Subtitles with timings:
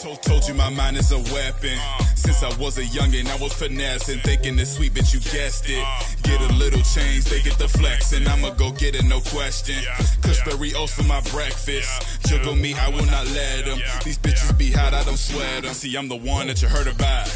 [0.00, 1.76] Told, told you my mind is a weapon.
[2.14, 5.84] Since I was a youngin', I was finessing, thinking it's sweet, but you guessed it.
[6.22, 9.76] Get a little change, they get the flex, and I'ma go get it, no question.
[10.22, 12.26] Kush berry oats for my breakfast.
[12.26, 13.78] Juggle me, I will not let them.
[14.02, 15.74] These bitches be hot, I don't sweat them.
[15.74, 17.28] See, I'm the one that you heard about.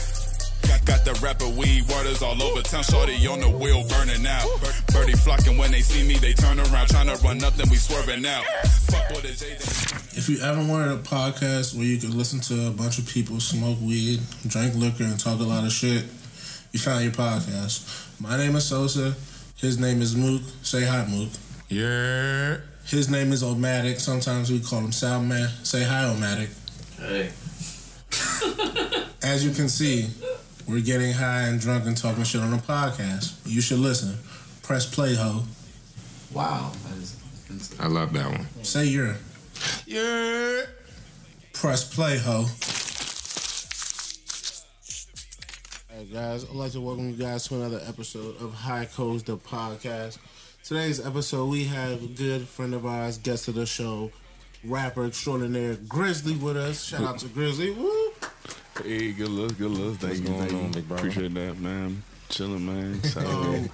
[0.66, 2.82] Got, got the rapper weed, waters all over town.
[2.82, 4.48] Shorty on the wheel, burning out.
[4.90, 6.88] Birdie flocking when they see me, they turn around.
[6.88, 8.44] Trying to run up, then we swerving out.
[8.88, 10.03] Fuck.
[10.16, 13.40] If you ever wanted a podcast where you could listen to a bunch of people
[13.40, 16.04] smoke weed, drink liquor, and talk a lot of shit,
[16.70, 18.20] you found your podcast.
[18.20, 19.16] My name is Sosa.
[19.56, 20.42] His name is Mook.
[20.62, 21.30] Say hi, Mook.
[21.68, 22.58] Yeah.
[22.86, 23.98] His name is Omatic.
[23.98, 25.48] Sometimes we call him Soundman.
[25.66, 26.50] Say hi, Omatic.
[27.00, 27.30] Hey.
[29.20, 30.06] As you can see,
[30.68, 33.34] we're getting high and drunk and talking shit on a podcast.
[33.44, 34.16] You should listen.
[34.62, 35.42] Press play, ho.
[36.32, 36.70] Wow.
[36.84, 37.16] That is,
[37.50, 38.46] that's I love that one.
[38.62, 39.16] Say your.
[39.86, 40.62] Yeah.
[41.52, 42.44] Press play, ho.
[45.90, 49.36] Hey guys, I'd like to welcome you guys to another episode of High Codes the
[49.36, 50.18] podcast.
[50.64, 54.10] Today's episode, we have a good friend of ours, guest of the show,
[54.64, 56.84] rapper extraordinaire Grizzly with us.
[56.84, 57.70] Shout out to Grizzly.
[57.70, 58.12] Woo!
[58.82, 59.98] Hey, good looks, good looks.
[59.98, 60.68] Thank you, going thank on, you.
[60.70, 61.08] big brother?
[61.08, 62.02] Appreciate that, man.
[62.28, 63.02] Chilling, man.
[63.02, 63.70] Saturday.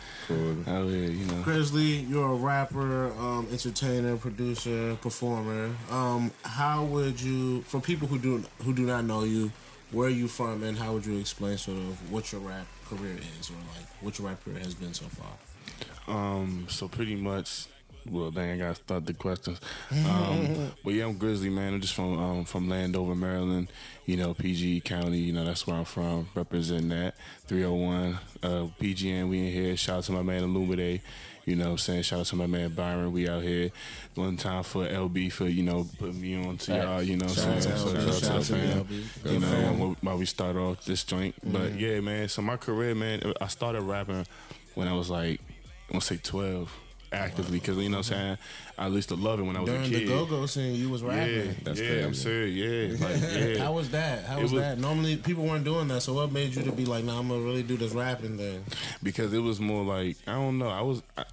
[0.66, 1.42] Out here, you know.
[1.42, 5.70] Grizzly, you're a rapper, um, entertainer, producer, performer.
[5.90, 9.50] Um, how would you, for people who do who do not know you,
[9.92, 13.16] where are you from, and how would you explain sort of what your rap career
[13.38, 16.14] is, or like what your rap career has been so far?
[16.14, 17.66] Um, so pretty much.
[18.08, 19.60] Well, dang, I gotta start the questions.
[19.90, 21.74] Um, but yeah, I'm Grizzly, man.
[21.74, 23.68] I'm just from um, from Landover, Maryland.
[24.06, 25.18] You know, PG County.
[25.18, 26.28] You know, that's where I'm from.
[26.34, 27.14] Representing that
[27.46, 28.48] 301 uh,
[28.80, 29.28] PGN.
[29.28, 29.76] We in here.
[29.76, 31.02] Shout out to my man Illuminate.
[31.46, 33.12] You know, what I'm saying shout out to my man Byron.
[33.12, 33.70] We out here.
[34.14, 37.02] One time for LB for you know putting me on to y'all.
[37.02, 38.36] You know, what I'm saying Shout out so to shout out LB, to shout the
[38.36, 38.84] out to fam.
[38.84, 38.90] LB.
[38.90, 39.96] You Good know, fam.
[40.02, 41.34] while we start off this joint.
[41.42, 42.28] But yeah, man.
[42.28, 43.32] So my career, man.
[43.40, 44.26] I started rapping
[44.74, 45.40] when I was like,
[45.88, 46.72] I want to say 12.
[47.12, 48.38] Actively, because you know what I'm saying,
[48.78, 50.88] I used to love it when I was During a the go go scene, you
[50.88, 51.32] was rapping.
[51.32, 51.56] Yeah, rapping.
[51.64, 52.04] That's yeah, crazy.
[52.04, 53.00] I'm serious.
[53.00, 53.20] Yeah, like
[53.56, 53.64] yeah.
[53.64, 54.24] How was that?
[54.24, 54.78] How was, was- that?
[54.78, 56.02] Normally, people weren't doing that.
[56.02, 58.64] So, what made you to be like, "Nah, I'm gonna really do this rapping thing"?
[59.02, 60.68] because it was more like I don't know.
[60.68, 61.24] I was I,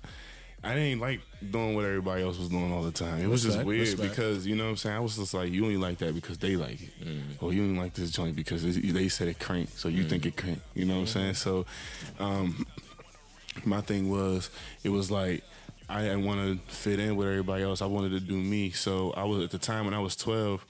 [0.64, 1.22] I didn't like
[1.52, 3.22] doing what everybody else was doing all the time.
[3.22, 4.10] It was just weird respect.
[4.10, 4.96] because you know what I'm saying.
[4.96, 6.90] I was just like, you only like that because they like it,
[7.40, 10.36] or you only like this joint because they said it crank, so you think it
[10.36, 10.60] crank.
[10.74, 11.34] You know what I'm saying?
[11.36, 11.66] So,
[12.20, 12.66] um,
[13.64, 14.50] my thing was,
[14.84, 15.44] it was like.
[15.90, 17.82] I didn't want to fit in with everybody else.
[17.82, 18.72] I wanted to do me.
[18.72, 20.66] So I was at the time when I was 12,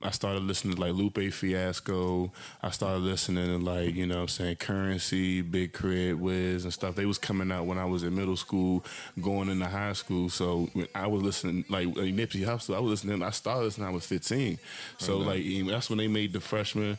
[0.00, 2.30] I started listening to like Lupe Fiasco.
[2.62, 6.72] I started listening to like, you know what I'm saying, Currency, Big K.R.I.T., Wiz and
[6.72, 6.94] stuff.
[6.94, 8.84] They was coming out when I was in middle school,
[9.20, 10.30] going into high school.
[10.30, 12.76] So I was listening like, like Nipsey Hussle.
[12.76, 14.58] I was listening I started listening when I was 15.
[14.98, 16.98] So like that's when they made the freshman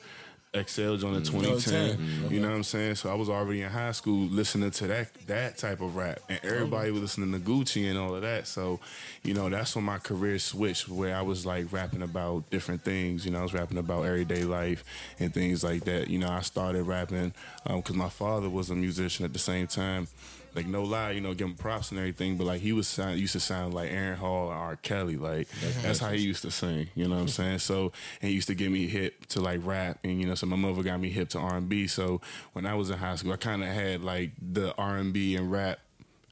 [0.54, 1.26] XL on the mm.
[1.26, 1.98] 2010.
[1.98, 2.34] Mm-hmm.
[2.34, 2.96] You know what I'm saying?
[2.96, 6.40] So I was already in high school listening to that that type of rap, and
[6.44, 6.48] oh.
[6.48, 8.48] everybody was listening to Gucci and all of that.
[8.48, 8.80] So,
[9.24, 13.26] you know, that's when my career switched, where I was like rapping about different things.
[13.26, 14.84] You know, I was rapping about everyday life
[15.20, 16.10] and things like that.
[16.10, 17.32] You know, I started rapping
[17.68, 20.08] um, because my father was a musician at the same time.
[20.56, 23.20] Like no lie, you know, give him props and everything, but like he was sound,
[23.20, 24.76] used to sound like Aaron Hall or R.
[24.76, 25.48] Kelly, like
[25.82, 26.90] that's how he used to sing.
[26.96, 27.60] You know what I'm saying?
[27.60, 30.48] So and he used to get me hip to like rap, and you know, so
[30.48, 31.88] my mother got me hip to R&B.
[31.88, 32.22] So
[32.54, 35.80] when I was in high school, I kind of had like the R&B and rap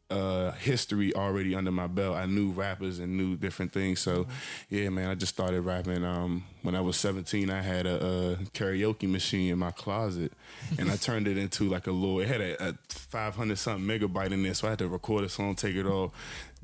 [0.10, 2.16] uh history already under my belt.
[2.16, 4.00] I knew rappers and knew different things.
[4.00, 4.26] So
[4.70, 7.50] yeah, man, I just started rapping um when I was 17.
[7.50, 10.32] I had a, a karaoke machine in my closet
[10.80, 14.32] and I turned it into like a little it had a, a 500 something megabyte
[14.32, 14.54] in there.
[14.54, 16.14] So I had to record a song, take it all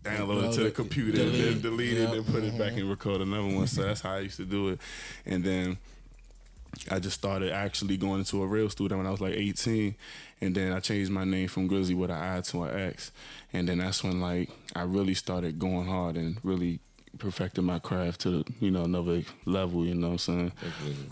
[0.04, 1.44] download it to the computer, Delete.
[1.54, 2.14] then delete it, Yep.
[2.14, 3.68] and put it back and record another one.
[3.68, 4.80] So that's how I used to do it.
[5.26, 5.78] And then
[6.92, 9.96] I just started actually going into a real studio when I was like 18,
[10.44, 13.12] and then I changed my name from Grizzly with an I to an X,
[13.54, 16.80] and then that's when like I really started going hard and really
[17.18, 19.86] perfected my craft to you know another level.
[19.86, 20.52] You know what I'm saying?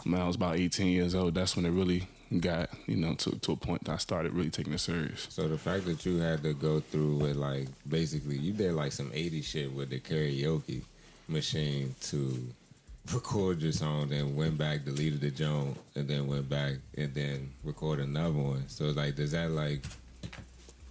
[0.03, 2.07] When I was about 18 years old, that's when it really
[2.39, 5.27] got you know to to a point that I started really taking it serious.
[5.29, 8.91] So the fact that you had to go through with like basically you did like
[8.91, 10.81] some 80 shit with the karaoke
[11.29, 12.53] machine to
[13.13, 17.51] record your song, then went back, deleted the joint, and then went back and then
[17.63, 18.63] recorded another one.
[18.67, 19.83] So like, does that like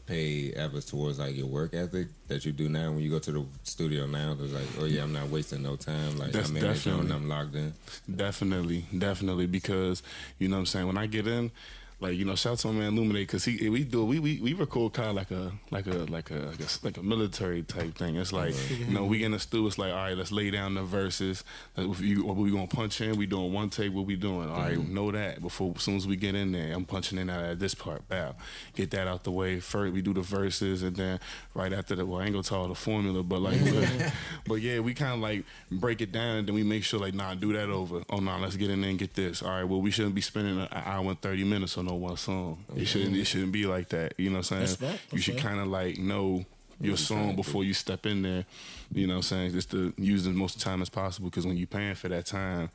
[0.07, 3.33] pay efforts towards like your work ethic that you do now when you go to
[3.33, 4.37] the studio now?
[4.41, 6.19] It's like, oh yeah, I'm not wasting no time.
[6.19, 7.73] Like That's I'm in the joint, I'm locked in.
[8.15, 10.03] Definitely, definitely, because
[10.39, 10.87] you know what I'm saying.
[10.87, 11.51] When I get in,
[12.01, 14.41] like you know, shout out to my man Illuminate because he we do we we,
[14.41, 17.63] we record kind of like a like a like a like a, like a military
[17.63, 18.17] type thing.
[18.17, 19.67] It's like you know we in the studio.
[19.67, 21.45] It's like all right, let's lay down the verses.
[21.77, 23.17] Like, if you, what we gonna punch in?
[23.17, 23.93] We doing one take.
[23.93, 24.49] What we doing?
[24.49, 24.95] All right, mm-hmm.
[24.95, 27.59] know that before as soon as we get in there, I'm punching in out of
[27.59, 28.09] this part.
[28.09, 28.35] Bow,
[28.75, 29.93] get that out the way first.
[29.93, 31.21] We do the verses and then
[31.55, 34.13] right after that, well, I ain't gonna tell the formula, but like, but,
[34.47, 37.15] but yeah, we kind of like break it down and then we make sure like,
[37.15, 38.03] nah, do that over.
[38.09, 39.43] Oh no, nah, let's get in there and get this.
[39.43, 42.17] All right, well, we shouldn't be spending an hour and thirty minutes on no one
[42.17, 42.65] song.
[42.77, 43.17] It shouldn't.
[43.17, 44.15] It shouldn't be like that.
[44.17, 44.63] You know what I'm saying?
[44.63, 45.55] Respect, you should respect.
[45.55, 46.45] kind of like know
[46.81, 48.47] your song before you step in there.
[48.93, 49.53] You know what I'm saying?
[49.53, 52.71] Just to use the most time as possible because when you're paying for that time,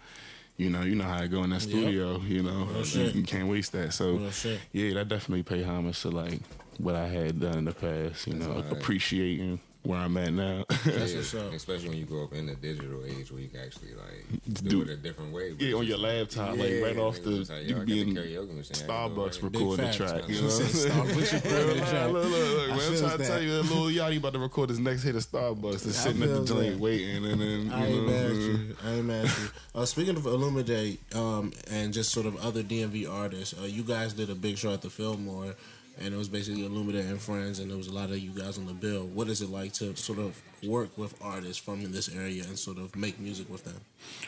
[0.57, 2.19] you know, you know how it go in that studio.
[2.21, 3.93] You know, you, you can't waste that.
[3.93, 6.39] So Real yeah, that definitely pay homage to like
[6.77, 8.27] what I had done in the past.
[8.27, 8.71] You know, right.
[8.71, 10.65] appreciating where I'm at now.
[10.85, 11.53] That's Yeah, what's up.
[11.53, 14.69] Especially when you grow up in the digital age where you can actually like do,
[14.69, 15.55] Do- it a different way.
[15.59, 18.55] yeah, on your laptop, like right off the like, you I got be in karaoke
[18.55, 20.27] machine, I can go Starbucks recording the track.
[20.29, 20.91] You know what I'm saying?
[20.91, 22.11] Starbucks recording the track.
[22.11, 24.39] Look, look, look, I man, I'm feels trying to tell you, Lil Yachty about to
[24.39, 25.83] record his next hit of Starbucks.
[25.83, 28.35] Just sitting at the feels joint waiting, and then I you ain't know, mad at
[28.35, 28.75] you.
[28.83, 29.49] I ain't mad at you.
[29.75, 34.13] Uh, speaking of Illuminate um, and just sort of other DMV artists, uh, you guys
[34.13, 35.55] did a big show at the Fillmore,
[35.99, 38.57] and it was basically Illuminate and friends, and there was a lot of you guys
[38.57, 39.05] on the bill.
[39.05, 42.77] What is it like to sort of work with artists from this area and sort
[42.77, 43.79] of make music with them?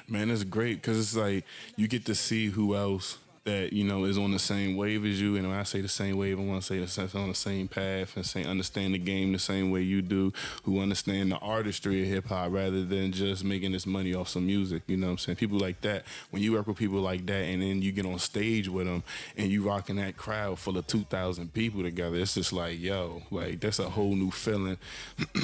[0.08, 1.44] Man, it's great because it's like
[1.76, 5.22] you get to see who else that you know is on the same wave as
[5.22, 5.38] you.
[5.38, 7.70] And when I say the same wave, I want to say that's on the same
[7.70, 10.34] path and say understand the game the same way you do.
[10.64, 14.46] Who understand the artistry of hip hop rather than just making this money off some
[14.46, 14.84] music.
[14.88, 15.38] You know what I'm saying?
[15.38, 16.04] People like that.
[16.30, 19.04] When you work with people like that, and then you get on stage with them,
[19.38, 23.24] and you rocking that crowd full of two thousand people together, it's just like yo,
[23.32, 24.78] like that's a whole new feeling.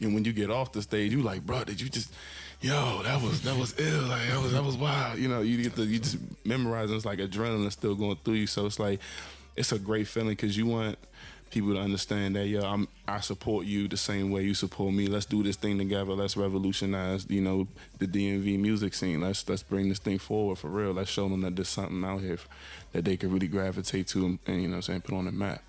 [0.00, 2.12] And when you get off the stage, you like, bro, did you just,
[2.60, 5.18] yo, that was that was ill, like that was that was wild.
[5.18, 6.96] You know, you get the you just memorizing.
[6.96, 8.46] It's like adrenaline still going through you.
[8.46, 9.00] So it's like,
[9.56, 10.98] it's a great feeling because you want
[11.50, 15.06] people to understand that yo, I'm I support you the same way you support me.
[15.06, 16.12] Let's do this thing together.
[16.12, 17.66] Let's revolutionize, you know,
[17.98, 19.20] the DMV music scene.
[19.20, 20.92] Let's let's bring this thing forward for real.
[20.92, 22.38] Let's show them that there's something out here
[22.92, 25.32] that they can really gravitate to and, and you know, I'm saying put on the
[25.32, 25.62] map.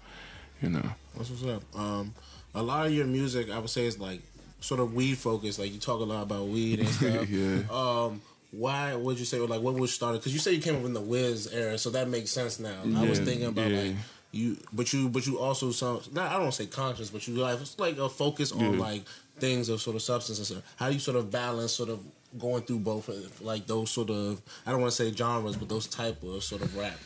[0.61, 0.91] You know.
[1.17, 1.63] That's what's up.
[1.75, 2.13] Um,
[2.53, 4.21] a lot of your music, I would say, is like
[4.61, 5.59] sort of weed focused.
[5.59, 7.29] Like you talk a lot about weed and stuff.
[7.29, 7.63] Yeah.
[7.69, 8.21] Um,
[8.51, 10.19] why would you say, or like, what was started?
[10.19, 12.81] Because you say you came up in the Wiz era, so that makes sense now.
[12.97, 13.81] I was thinking about yeah.
[13.81, 13.95] like
[14.31, 16.01] you, but you, but you also some.
[16.11, 18.79] Not, I don't say conscious, but you like it's like a focus on Yeah.
[18.79, 19.03] like
[19.39, 20.63] things of sort of substance and stuff.
[20.75, 21.99] How do you sort of balance sort of
[22.37, 25.69] going through both of like those sort of I don't want to say genres, but
[25.69, 26.97] those type of sort of rap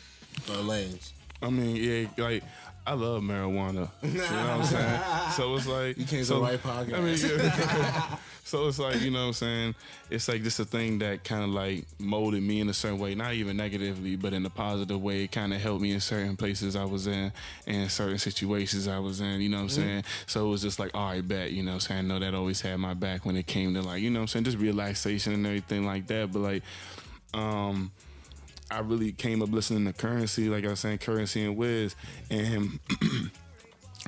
[0.50, 1.12] uh, lanes.
[1.42, 2.42] I mean, yeah, like
[2.86, 3.90] I love marijuana.
[4.02, 5.00] You know what I'm saying?
[5.32, 6.94] So it's like You came to so, the right podcast.
[6.94, 8.16] I mean, yeah.
[8.44, 9.74] so it's like you know what I'm saying.
[10.08, 13.14] It's like just a thing that kind of like molded me in a certain way,
[13.16, 15.24] not even negatively, but in a positive way.
[15.24, 17.32] It kind of helped me in certain places I was in
[17.66, 19.40] and certain situations I was in.
[19.40, 20.04] You know what I'm saying?
[20.26, 21.50] So it was just like, all right, bet.
[21.50, 21.98] You know what I'm saying?
[21.98, 24.22] I know that always had my back when it came to like you know what
[24.22, 26.32] I'm saying, just relaxation and everything like that.
[26.32, 26.62] But like,
[27.34, 27.90] um.
[28.70, 31.94] I really came up listening to Currency, like I was saying, Currency and Wiz,
[32.30, 32.80] and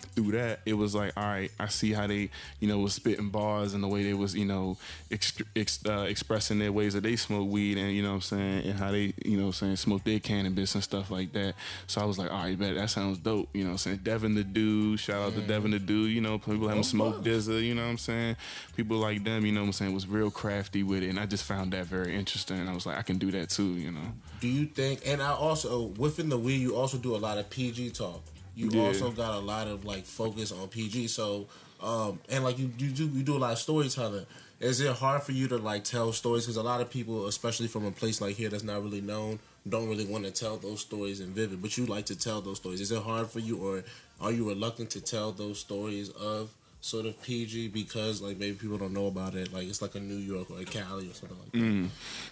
[0.01, 2.31] through that, it was like, all right, I see how they,
[2.61, 4.77] you know, was spitting bars and the way they was, you know,
[5.11, 8.21] ex- ex- uh, expressing their ways that they smoke weed and you know what I'm
[8.23, 11.33] saying, and how they, you know, what I'm saying smoke their cannabis and stuff like
[11.33, 11.55] that.
[11.87, 13.49] So I was like, all right, bet that sounds dope.
[13.53, 16.13] You know, what I'm saying Devin the Dude, shout out to Devin the Dude.
[16.13, 17.63] You know, people having smoke DZA.
[17.63, 18.37] You know what I'm saying?
[18.77, 19.45] People like them.
[19.47, 19.95] You know what I'm saying?
[19.95, 22.59] Was real crafty with it, and I just found that very interesting.
[22.59, 23.75] And I was like, I can do that too.
[23.75, 24.13] You know.
[24.41, 25.03] Do you think?
[25.07, 28.23] And I also within the weed, you also do a lot of PG talk.
[28.59, 28.89] You Yeah.
[28.89, 31.07] also got a lot of like focus on PG.
[31.09, 31.47] So,
[31.81, 34.27] um, and like you, you do you do a lot of storytelling.
[34.59, 36.45] Is it hard for you to like tell stories?
[36.45, 39.39] Because a lot of people, especially from a place like here that's not really known,
[39.69, 41.63] don't really want to tell those stories in vivid.
[41.63, 42.81] But you like to tell those stories.
[42.81, 43.85] Is it hard for you, or
[44.21, 46.51] are you reluctant to tell those stories of
[46.89, 49.53] sort of PG because like maybe people don't know about it?
[49.53, 51.59] Like it's like a New York or a Cali or something like that.
[51.59, 51.89] Mm.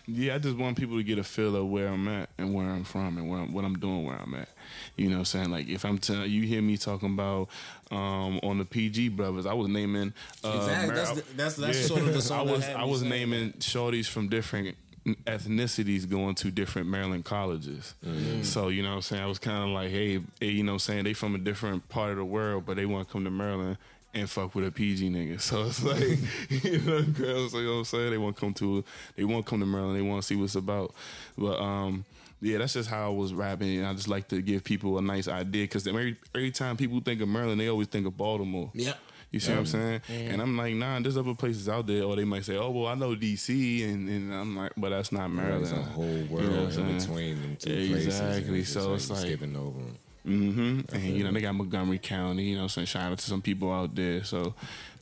[0.06, 2.66] Yeah, I just want people to get a feel of where I'm at and where
[2.68, 4.48] I'm from and where I'm, what I'm doing where I'm at.
[4.96, 5.50] You know what I'm saying?
[5.50, 7.48] Like if I'm telling you hear me talking about
[7.90, 10.12] um, on the PG brothers, I was naming
[10.44, 10.86] uh, Exactly.
[10.86, 14.06] Mar- That's the- that's- that's sort of the song I was I was naming shorties
[14.08, 14.76] from different
[15.24, 17.94] ethnicities going to different Maryland colleges.
[18.42, 19.22] So, you know what I'm saying?
[19.22, 21.04] I was kind of like, hey, hey, you know what I'm saying?
[21.04, 23.76] They from a different part of the world, but they want to come to Maryland
[24.16, 25.40] and fuck with a PG nigga.
[25.46, 26.18] So it's like,
[26.64, 28.10] you know, girls, you know what I'm saying?
[28.10, 28.84] They want to come to,
[29.16, 29.96] they want to come to Maryland.
[29.96, 30.94] They want to see what's about.
[31.38, 32.04] But, um,
[32.40, 33.78] yeah, that's just how I was rapping.
[33.78, 37.00] And I just like to give people a nice idea because every, every time people
[37.00, 38.70] think of Maryland, they always think of Baltimore.
[38.74, 38.94] Yeah.
[39.32, 40.00] You see what I'm saying?
[40.08, 42.04] And I'm like, nah, there's other places out there.
[42.04, 45.10] Or they might say, oh, well, I know DC, and, and I'm like, but that's
[45.12, 45.66] not Maryland.
[45.66, 48.06] There's a whole You know world what in between them two places.
[48.06, 48.64] Exactly.
[48.64, 49.96] So it's like- skipping over 'em.
[50.26, 52.44] Hmm And you know they got Montgomery County.
[52.50, 54.24] You know, so shout out to some people out there.
[54.24, 54.54] So,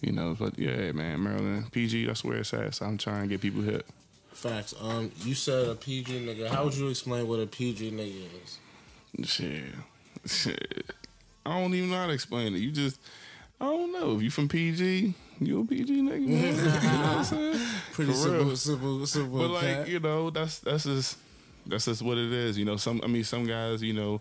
[0.03, 2.75] you know, but yeah, man, Maryland, PG, that's where it's at.
[2.75, 3.87] So I'm trying to get people hit.
[4.33, 4.75] Facts.
[4.81, 6.49] Um, you said a PG nigga.
[6.49, 9.29] How would you explain what a PG nigga is?
[9.31, 9.65] Shit,
[10.27, 10.87] shit.
[11.47, 12.59] I don't even know how to explain it.
[12.59, 12.99] You just,
[13.61, 14.17] I don't know.
[14.17, 16.27] If you from PG, you a PG nigga.
[16.29, 16.29] Man.
[16.45, 17.59] you know what I'm saying?
[17.93, 18.57] Pretty For simple, real.
[18.57, 19.39] simple, simple.
[19.39, 19.89] But like cat.
[19.89, 21.17] you know, that's that's just
[21.67, 22.59] that's just what it is.
[22.59, 24.21] You know, some I mean, some guys, you know.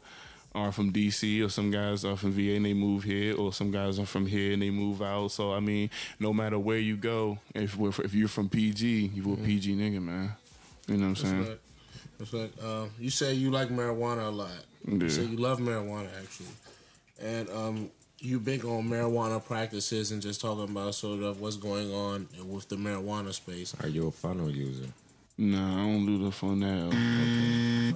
[0.55, 3.71] Are from DC or some guys are from VA and they move here, or some
[3.71, 5.29] guys are from here and they move out.
[5.29, 9.37] So I mean, no matter where you go, if if you're from PG, you a
[9.37, 10.31] PG nigga, man.
[10.87, 11.39] You know what I'm saying?
[11.39, 11.61] Respect.
[12.19, 12.63] Respect.
[12.63, 14.51] Um, you say you like marijuana a lot.
[14.87, 14.95] Yeah.
[14.95, 16.49] You say you love marijuana actually,
[17.19, 21.91] and um, you big on marijuana practices and just talking about sort of what's going
[21.91, 23.75] on with the marijuana space.
[23.81, 24.87] Are you a funnel user?
[25.35, 26.89] Nah, I don't do the funnel.
[26.91, 27.95] the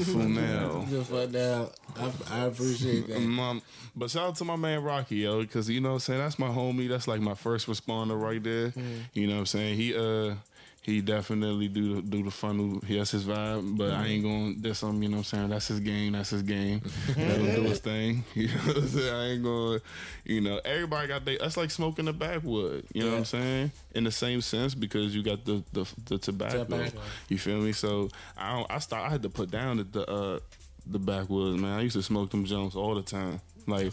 [0.00, 0.86] funnel.
[0.90, 3.20] Just right now, I, I appreciate that.
[3.20, 3.62] Mom,
[3.94, 6.20] but shout out to my man Rocky, yo, because you know what I'm saying?
[6.20, 6.88] That's my homie.
[6.88, 8.72] That's like my first responder right there.
[9.12, 9.76] You know what I'm saying?
[9.76, 10.34] He uh
[10.84, 12.78] he definitely do the do the funnel.
[12.86, 15.24] He has his vibe, but I ain't going to diss him, you know what I'm
[15.24, 15.48] saying?
[15.48, 16.82] That's his game, that's his game.
[17.08, 18.22] Let him do his thing.
[18.34, 19.14] You know what I'm saying?
[19.14, 19.80] I ain't going
[20.24, 23.72] you know, everybody got they that's like smoking the backwood, you know what I'm saying?
[23.94, 26.64] In the same sense because you got the the, the tobacco.
[26.64, 26.98] Tobacco.
[27.30, 27.72] You feel me?
[27.72, 30.38] So I don't, I start I had to put down the, the uh
[30.86, 31.78] the backwoods, man.
[31.78, 33.40] I used to smoke them Jones all the time.
[33.66, 33.92] Like,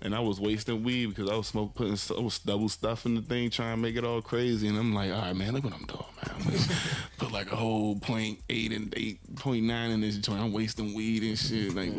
[0.00, 3.22] and I was wasting weed because I was smoke putting I was double stuffing the
[3.22, 4.68] thing, trying to make it all crazy.
[4.68, 6.04] And I'm like, all right, man, look what I'm doing,
[6.46, 6.58] man.
[7.18, 10.40] Put like a whole point eight and eight point nine in this joint.
[10.40, 11.74] I'm wasting weed and shit.
[11.74, 11.92] Like,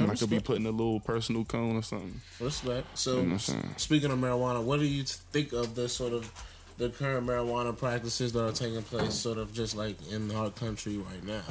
[0.00, 2.20] I could be putting a little personal cone or something.
[2.40, 2.98] Respect.
[2.98, 3.74] So, You know what I'm saying?
[3.76, 6.30] speaking of marijuana, what do you think of the sort of
[6.78, 10.96] the current marijuana practices that are taking place, sort of just like in our country
[10.96, 11.42] right now?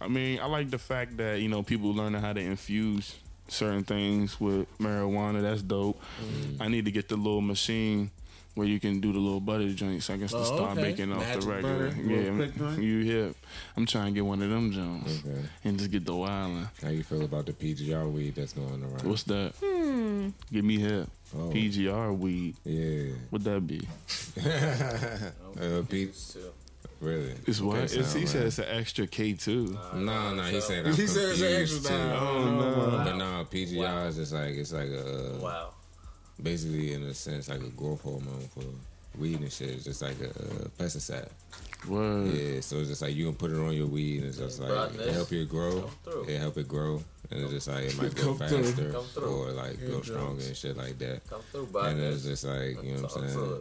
[0.00, 3.14] I mean, I like the fact that you know people learning how to infuse
[3.48, 5.42] certain things with marijuana.
[5.42, 6.00] That's dope.
[6.22, 6.62] Mm-hmm.
[6.62, 8.10] I need to get the little machine
[8.54, 10.10] where you can do the little butter joints.
[10.10, 10.82] I can Oh, start okay.
[10.82, 11.90] making off Magic the regular.
[11.90, 13.36] butter, yeah, you hip.
[13.76, 15.40] I'm trying to get one of them joints Okay.
[15.64, 16.68] and just get the wildin'.
[16.82, 19.02] How you feel about the PGR weed that's going around?
[19.04, 19.52] What's that?
[20.52, 21.08] Get me hip.
[21.36, 21.50] Oh.
[21.50, 22.56] PGR weed.
[22.64, 23.12] yeah.
[23.30, 23.86] What that be?
[25.60, 26.10] Uh, P-
[27.00, 27.34] really?
[27.46, 27.76] It's what?
[27.76, 29.78] Okay, It's, he sound said it's an extra K too.
[29.94, 32.04] No, no, he said I'm He said it's an confused, extra too.
[32.04, 32.16] now.
[32.20, 33.02] Oh no.
[33.04, 35.70] But no, PGR is just like it's like a Wow.
[36.42, 38.64] basically in a sense like a growth hormone for
[39.18, 39.70] weed and shit.
[39.70, 41.28] It's just like a, uh pesticide.
[41.86, 42.34] Word.
[42.34, 44.58] Yeah, so it's just like you can put it on your weed and it's just
[44.58, 45.06] like Broadness.
[45.06, 45.80] it help you grow.
[45.82, 46.24] Come through.
[46.24, 49.24] It help it grow, and it's just like it might go faster Come through.
[49.48, 51.24] or like go stronger and shit like that.
[51.30, 51.92] Come through, bud.
[51.92, 53.60] And it's just like you know what I'm saying.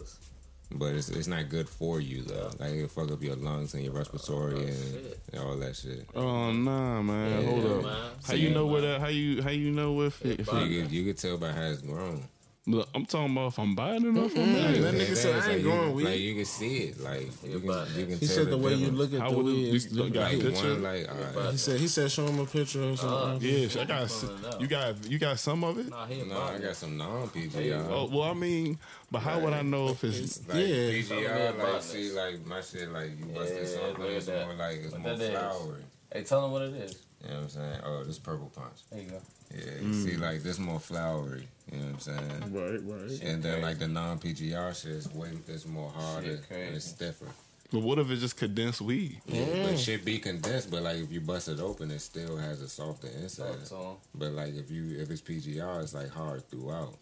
[0.70, 2.52] But it's it's not good for you though.
[2.60, 5.20] Like it'll fuck up your lungs and your respiratory oh, and, shit.
[5.32, 6.08] and all that shit.
[6.14, 7.42] Oh nah, man.
[7.42, 7.84] Yeah, Hold up.
[7.84, 8.12] man.
[8.26, 8.82] How you know what?
[8.82, 9.02] where that?
[9.02, 10.42] How you how you know if it?
[10.42, 12.28] If You could, you could tell by how it's grown.
[12.68, 14.36] Look, I'm talking about if I'm buying it off.
[14.38, 14.96] I'm That buying it.
[15.10, 16.04] nigga said, I ain't you, growing weed.
[16.06, 17.00] Like you can see it.
[17.00, 18.98] Like you can, you can He tell said the way you difference.
[19.00, 20.74] look at How the it- weed you is look- got a Like picture?
[20.74, 21.52] one, like all right.
[21.52, 23.50] He said he said show him a picture or something.
[23.50, 24.62] Yeah, I got s- Pulling it up.
[24.62, 25.90] you got you got some of it.
[25.90, 27.88] Nah, he No, I got some non There you PGR.
[27.90, 28.78] Oh well, I mean,
[29.10, 30.46] but how would I know if it's?
[30.48, 30.66] Like Yeah.
[30.92, 34.76] PGR, like see, like my shit, like you busted Yeah, something, look it's more like
[34.84, 35.84] it's What more flowery.
[36.14, 36.96] Hey, tell him what it is.
[37.24, 37.80] You know what I'm saying?
[37.84, 38.78] Oh, this purple punch.
[38.92, 39.22] There you go.
[39.54, 40.20] Yeah, you see, mm.
[40.20, 41.48] like this more flowery.
[41.72, 42.54] You know what I'm saying?
[42.54, 43.24] Right, right.
[43.24, 47.28] And then like the non PGR shit is way, it's more harder and it's stiffer.
[47.72, 49.20] But what if it's just condensed weed?
[49.26, 52.62] Yeah, but shit be condensed, but like if you bust it open, it still has
[52.62, 53.66] a softer inside.
[53.66, 53.96] Talk to him.
[54.16, 56.96] But like if you if it's PGR, it's like hard throughout.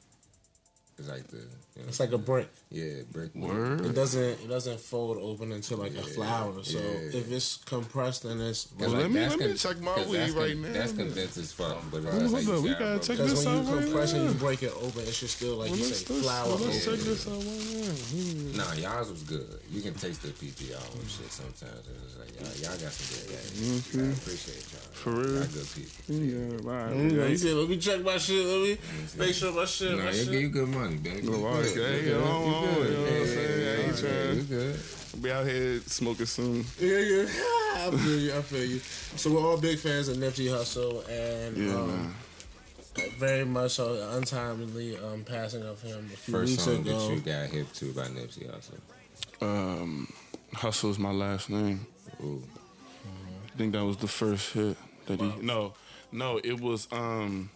[0.98, 2.48] It's like the you know It's like a brick.
[2.72, 6.64] yeah brick It doesn't it doesn't fold open into like a flower.
[6.64, 7.20] So yeah.
[7.20, 10.32] if it's compressed and it's Well, let me- let me check my 'cause weed that's
[10.34, 10.72] right now.
[10.72, 13.24] That's condensed as fuck, but it's Hold just like we gotta gotta rub check it.
[13.24, 15.70] because when out you right compress and you break it open, it should still like
[15.72, 18.64] Well, you say let's, flower well, let's check this out right now.
[18.66, 19.60] Nah, y'all's was good.
[19.70, 21.84] You can taste the PGR and shit sometimes.
[22.06, 23.52] It's like y'all, y'all got some good guys.
[23.52, 24.00] Mm-hmm.
[24.00, 24.92] I appreciate y'all.
[24.94, 25.34] For real?
[25.36, 26.16] Y'all good people.
[26.16, 26.94] Yeah, right.
[26.94, 27.10] Mm-hmm.
[27.10, 28.46] You know, Yeah, said, "Let me check my shit.
[28.46, 28.78] Let me
[29.18, 31.65] make sure my shit, Nah, my you, shit." you good money, man.
[31.74, 31.96] You Well, good.
[31.96, 32.24] okay, You yeah, good.
[32.24, 32.90] I don't You know, good.
[32.90, 33.68] you know what I'm saying?
[33.68, 34.80] I ain't yeah, trying- You good.
[35.22, 36.66] Be out here smoking soon.
[36.80, 37.22] Yeah, yeah.
[37.76, 38.34] I feel you.
[38.36, 38.80] I feel you.
[38.80, 42.16] So we're all big fans of Nipsey Hussle, and Yeah, um,
[43.18, 47.00] very much so untimely um, passing of him a few First weeks song ago.
[47.08, 48.80] that you got hip to by Nipsey Hussle.
[49.42, 50.08] Um,
[50.90, 51.86] is my last name.
[52.24, 52.42] Ooh.
[53.54, 55.32] I think that was the first hit that he.
[55.42, 55.74] No,
[56.12, 57.50] no, it was um,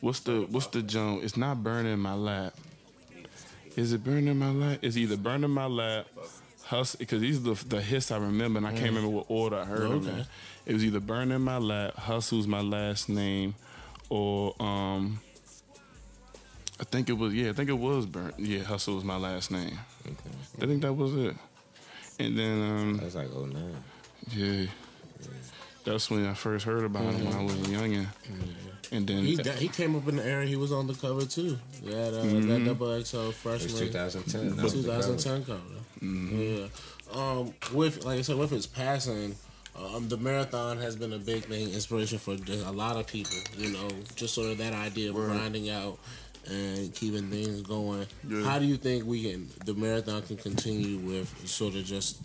[0.00, 1.22] what's the what's the jump?
[1.24, 2.54] It's not burning my lap.
[3.80, 4.78] Is it burning my lap?
[4.82, 6.06] It's either burning my lap,
[6.64, 9.56] hustle because these are the the hits I remember, and I can't remember what order
[9.56, 10.08] I heard them in.
[10.20, 10.26] Okay.
[10.66, 13.54] It was either burning my lap, hustle's my last name,
[14.10, 15.20] or um.
[16.78, 17.50] I think it was yeah.
[17.50, 18.32] I think it was burn.
[18.38, 19.78] Yeah, hustle was my last name.
[20.06, 20.62] Okay.
[20.62, 21.36] I think that was it.
[22.18, 23.76] And then um, That's like oh nine.
[24.30, 24.66] yeah,
[25.84, 28.06] that's when I first heard about him when I was a youngin.
[28.92, 31.58] And then He he came up in the era he was on the cover too.
[31.82, 32.48] Yeah, uh, Mm-hmm.
[32.48, 33.76] that double XL freshman.
[33.76, 34.56] 2010.
[34.56, 35.02] That was the cover.
[35.16, 35.60] 2010 cover.
[36.02, 36.66] Yeah.
[37.12, 39.36] Um, with like I said, with his passing,
[39.76, 43.36] um, the marathon has been a big thing, inspiration for just a lot of people.
[43.56, 45.98] You know, just sort of that idea of grinding out
[46.50, 48.06] and keeping things going.
[48.28, 48.42] Yeah.
[48.44, 52.18] How do you think we can the marathon can continue with sort of just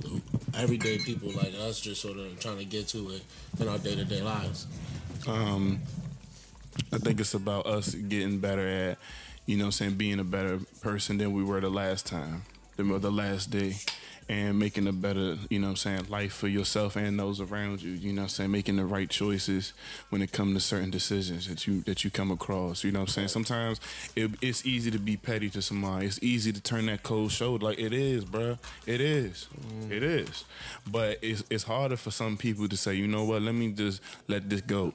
[0.57, 3.21] everyday people like us, just sort of trying to get to it
[3.59, 4.65] in our day to day lives?
[5.27, 5.79] um,
[6.91, 8.97] I think it's about us getting better at,
[9.45, 12.43] you know, what I'm saying being a better person than we were the last time,
[12.75, 13.75] the, the last day,
[14.27, 17.81] and making a better, you know, what I'm saying life for yourself and those around
[17.81, 17.91] you.
[17.91, 19.73] You know, what I'm saying making the right choices
[20.09, 22.83] when it comes to certain decisions that you that you come across.
[22.83, 23.79] You know, what I'm saying sometimes
[24.15, 26.07] it, it's easy to be petty to somebody.
[26.07, 27.65] It's easy to turn that cold shoulder.
[27.65, 28.57] Like it is, bruh.
[28.87, 29.47] It is.
[29.59, 29.91] Mm.
[29.91, 30.45] It is.
[30.87, 33.43] But it's it's harder for some people to say, you know what?
[33.43, 34.93] Let me just let this go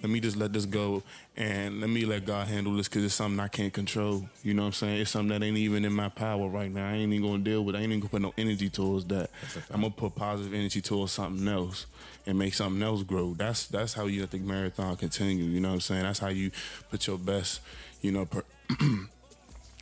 [0.00, 1.02] let me just let this go
[1.36, 4.28] and let me let God handle this because it's something I can't control.
[4.44, 5.00] You know what I'm saying?
[5.00, 6.88] It's something that ain't even in my power right now.
[6.88, 7.74] I ain't even gonna deal with.
[7.74, 7.78] it.
[7.78, 9.30] I ain't even gonna put no energy towards that.
[9.70, 11.86] I'm gonna put positive energy towards something else
[12.26, 13.34] and make something else grow.
[13.34, 15.44] That's that's how you let the marathon continue.
[15.44, 16.02] You know what I'm saying?
[16.02, 16.52] That's how you
[16.90, 17.60] put your best.
[18.00, 18.26] You know.
[18.26, 18.44] Per-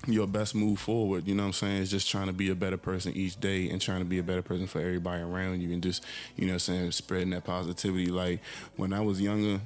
[0.07, 2.55] your best move forward, you know what I'm saying, is just trying to be a
[2.55, 5.73] better person each day and trying to be a better person for everybody around you
[5.73, 6.05] and just,
[6.37, 8.07] you know what I'm saying, spreading that positivity.
[8.07, 8.41] Like
[8.77, 9.61] when I was younger,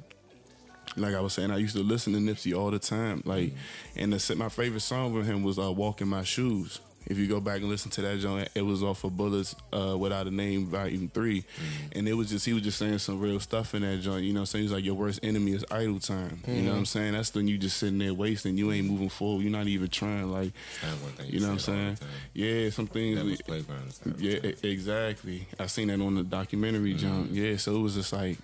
[0.97, 3.21] like I was saying, I used to listen to Nipsey all the time.
[3.25, 3.53] Like,
[3.95, 7.27] and the, my favorite song from him was uh, "Walk in My Shoes." If you
[7.27, 10.31] go back and listen to that joint, it was off of Bullets uh, Without a
[10.31, 11.43] Name, Volume 3
[11.93, 14.23] and it was just he was just saying some real stuff in that joint.
[14.23, 16.41] You know, what I'm saying he's like your worst enemy is idle time.
[16.47, 17.13] You know what I'm saying?
[17.13, 18.57] That's when you just sitting there wasting.
[18.57, 19.41] You ain't moving forward.
[19.41, 20.31] You're not even trying.
[20.31, 20.53] Like,
[21.17, 21.97] thing you know what I'm saying?
[22.33, 23.17] Yeah, some things.
[23.17, 23.93] That was playground.
[24.17, 25.47] yeah, exactly.
[25.59, 27.29] I seen that on the documentary, John.
[27.31, 28.37] Yeah, so it was just like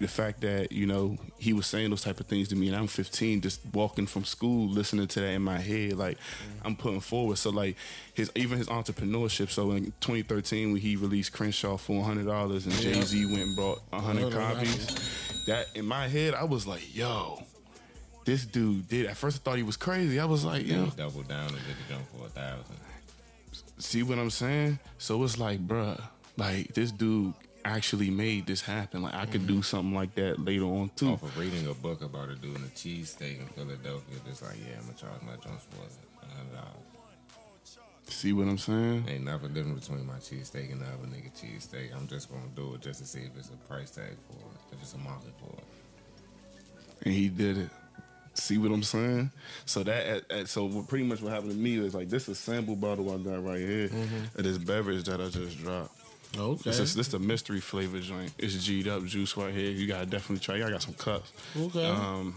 [0.00, 2.76] the fact that you know he was saying those type of things to me, and
[2.76, 6.18] I'm 15, just walking from school, listening to that in my head, like
[6.64, 7.38] I'm putting forward.
[7.38, 7.76] So like
[8.14, 9.50] his even his entrepreneurship.
[9.50, 13.56] So in 2013, when he released Crenshaw for 100 dollars, and Jay Z went and
[13.56, 17.42] brought 100 100 copies, that in my head, I was like, yo.
[18.24, 19.06] This dude did.
[19.06, 20.20] At first, I thought he was crazy.
[20.20, 22.76] I was like, yo, he doubled down and did the jump for a thousand.
[23.78, 24.78] See what I'm saying?
[24.98, 25.98] So it's like, bruh,
[26.36, 27.32] like this dude
[27.68, 29.02] actually made this happen.
[29.02, 29.62] Like I could do mm-hmm.
[29.62, 31.10] something like that later on too.
[31.10, 34.76] Off of reading a book about it doing a cheesesteak in Philadelphia, just like, yeah,
[34.78, 36.88] I'm gonna charge my joints for hundred dollars.
[38.08, 39.04] See what I'm saying?
[39.06, 41.94] Ain't nothing different between my cheesesteak and the other nigga cheesesteak.
[41.94, 44.74] I'm just gonna do it just to see if it's a price tag for it,
[44.74, 45.64] if it's a market for it.
[47.04, 47.70] And he did it.
[48.34, 49.30] See what I'm saying?
[49.66, 52.24] So that at, at- so what pretty much what happened to me is like this
[52.24, 54.38] is a sample bottle I got right here mm-hmm.
[54.38, 55.97] of this beverage that I just dropped.
[56.36, 56.62] Okay.
[56.64, 58.32] This is this the mystery flavor joint.
[58.38, 59.70] It's G'd up juice right here.
[59.70, 60.56] You gotta definitely try.
[60.56, 60.64] It.
[60.64, 61.32] I got some cups.
[61.56, 61.86] Okay.
[61.86, 62.34] Um,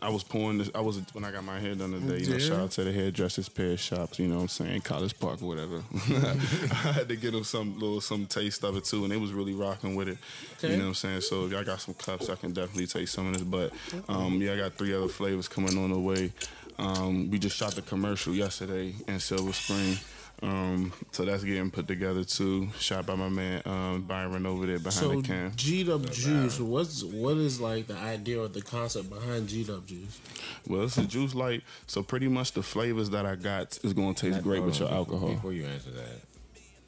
[0.00, 0.70] I was pouring this.
[0.74, 2.24] I was when I got my hair done today.
[2.24, 4.18] You know, shout out to the hairdressers pair of shops.
[4.18, 4.80] You know what I'm saying?
[4.82, 5.82] College Park, whatever.
[5.94, 9.32] I had to get them some little some taste of it too, and they was
[9.32, 10.18] really rocking with it.
[10.58, 10.72] Okay.
[10.72, 11.20] You know what I'm saying?
[11.22, 13.42] So if y'all got some cups, I can definitely taste some of this.
[13.42, 13.72] But
[14.08, 16.32] um, yeah, I got three other flavors coming on the way.
[16.78, 19.96] Um, we just shot the commercial yesterday in Silver Spring.
[20.40, 22.68] Um, so that's getting put together too.
[22.78, 25.52] Shot by my man um, Byron over there behind So the cam.
[25.56, 29.84] G Up Juice, what's what is like the idea or the concept behind G Up
[29.86, 30.20] Juice?
[30.68, 34.14] Well, it's a juice light, so pretty much the flavors that I got is going
[34.14, 35.34] to taste Not- great with your on, before- alcohol.
[35.34, 36.20] Before you answer that,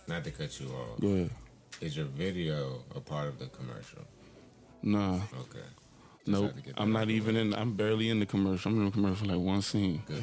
[0.07, 1.31] not to cut you off, Go ahead.
[1.81, 4.03] is your video a part of the commercial?
[4.83, 5.67] Nah, Okay.
[6.27, 6.47] Nope.
[6.47, 7.55] had to get that I'm not even in.
[7.55, 8.71] I'm barely in the commercial.
[8.71, 10.03] I'm in the commercial like one scene.
[10.07, 10.23] Good.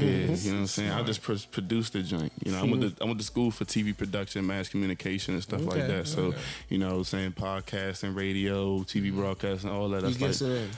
[0.00, 0.90] Yeah, you know what I'm saying.
[0.90, 2.32] I just pr- produced the joint.
[2.44, 5.42] You know, I went to I went to school for TV production, mass communication, and
[5.42, 6.06] stuff like that.
[6.06, 6.38] So, okay.
[6.68, 10.02] you know, saying podcasting, radio, TV broadcasting, and all that.
[10.02, 10.70] You That's guess like, it in.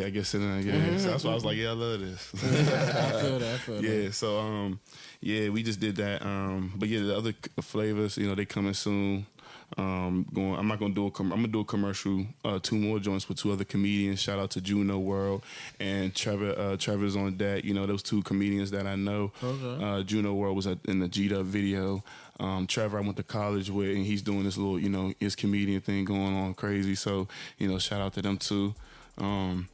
[0.00, 0.42] yeah, I guess it.
[0.42, 2.30] Uh, yeah, so that's why I was like, yeah, I love this.
[2.34, 3.54] I feel that.
[3.54, 3.82] I feel that.
[3.82, 4.80] Yeah, so um,
[5.20, 6.22] yeah, we just did that.
[6.22, 9.26] Um, but yeah, the other flavors, you know, they coming soon.
[9.76, 11.10] Um, going, I'm not gonna do a.
[11.10, 12.26] Com- I'm gonna do a commercial.
[12.44, 14.20] Uh, two more joints with two other comedians.
[14.20, 15.44] Shout out to Juno World
[15.80, 16.54] and Trevor.
[16.56, 17.64] Uh, Trevor's on deck.
[17.64, 19.32] You know, those two comedians that I know.
[19.42, 19.84] Okay.
[19.84, 22.04] Uh, Juno World was in the G Dub video.
[22.40, 25.36] Um, Trevor, I went to college with, and he's doing this little, you know, his
[25.36, 26.94] comedian thing going on crazy.
[26.94, 28.74] So, you know, shout out to them too.
[29.18, 29.68] Um,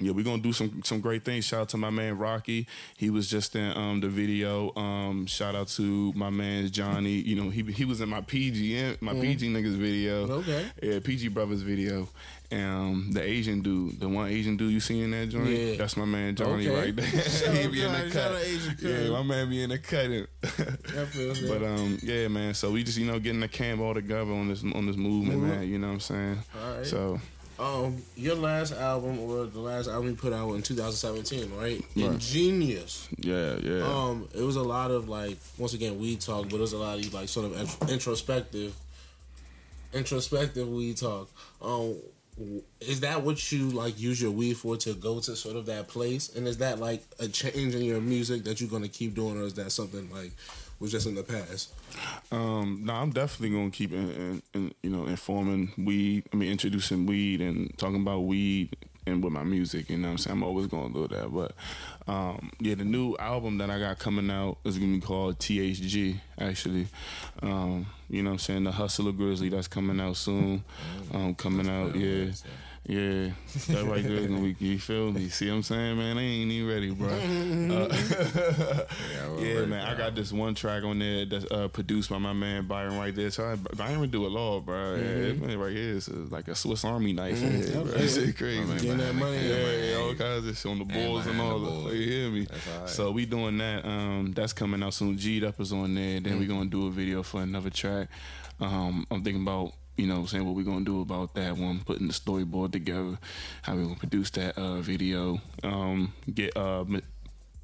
[0.00, 1.44] yeah, we're gonna do some some great things.
[1.44, 2.66] Shout out to my man Rocky.
[2.96, 4.72] He was just in um, the video.
[4.76, 7.12] Um, shout out to my man Johnny.
[7.12, 10.28] You know, he he was in my PG my PG niggas video.
[10.28, 10.66] Okay.
[10.82, 12.08] Yeah, PG Brothers video.
[12.50, 15.76] Um, the Asian dude, the one Asian dude you see in that joint, Yeah.
[15.76, 16.80] that's my man Johnny Okay.
[16.80, 17.06] right there.
[17.62, 18.82] He be in the cut.
[18.82, 20.26] Yeah, my man be in the cutting.
[21.48, 22.52] But um, yeah, man.
[22.54, 25.40] So we just you know getting the camp all together on this on this movement,
[25.42, 25.48] Mhm.
[25.48, 25.68] man.
[25.68, 26.38] You know what I'm saying?
[26.62, 26.86] All right.
[26.86, 27.20] So
[27.58, 31.80] Um, your last album or the last album you put out in 2017, right?
[31.94, 32.06] Right.
[32.06, 33.08] Ingenious.
[33.18, 33.82] yeah, yeah.
[33.82, 36.78] Um, it was a lot of like once again weed talk, but it was a
[36.78, 38.74] lot of like sort of introspective,
[39.92, 41.30] introspective weed talk.
[41.60, 41.96] Um,
[42.80, 45.88] is that what you like use your weed for to go to sort of that
[45.88, 46.34] place?
[46.34, 49.44] And is that like a change in your music that you're gonna keep doing, or
[49.44, 50.32] is that something like
[50.82, 51.72] was just in the past?
[52.32, 56.24] Um, no, I'm definitely gonna keep in, in, in, you know informing weed.
[56.32, 59.88] I mean, introducing weed and talking about weed and with my music.
[59.88, 61.32] You know, what I'm saying I'm always gonna do that.
[61.32, 61.52] But
[62.12, 66.16] um, yeah, the new album that I got coming out is gonna be called THG.
[66.38, 66.88] Actually,
[67.42, 70.64] um, you know, what I'm saying the Hustler Grizzly that's coming out soon.
[71.14, 72.32] Um, coming out, yeah.
[72.84, 73.30] Yeah,
[73.68, 74.56] that right there is gonna be.
[74.58, 75.28] You feel me?
[75.28, 76.18] See what I'm saying, man?
[76.18, 77.08] I ain't even ready, bro.
[77.72, 78.84] Uh,
[79.38, 79.86] yeah, man.
[79.86, 83.14] I got this one track on there that's uh, produced by my man Byron right
[83.14, 83.30] there.
[83.30, 84.96] So I, Byron do it all, bro.
[84.96, 87.40] Yeah, it- man, right here is like a Swiss Army knife.
[87.40, 87.84] in here, bro.
[87.84, 88.72] That shit crazy.
[88.74, 89.90] Getting that money, Yeah, yeah.
[89.92, 91.70] yeah, all kinds of shit on the balls and behind all the that.
[91.82, 91.94] balls.
[91.94, 92.44] You hear me?
[92.46, 92.88] That's all right.
[92.88, 93.84] So we doing that.
[93.84, 95.16] Um, that's coming out soon.
[95.16, 96.18] G'd up is on there.
[96.20, 96.48] Then we Mm.
[96.48, 98.08] gonna do a video for another track.
[98.60, 101.56] Um, I'm thinking about you know what I'm saying what we're gonna do about that
[101.56, 103.18] one, putting the storyboard together,
[103.62, 105.40] how we gonna produce that uh, video.
[105.62, 106.84] Um, get uh.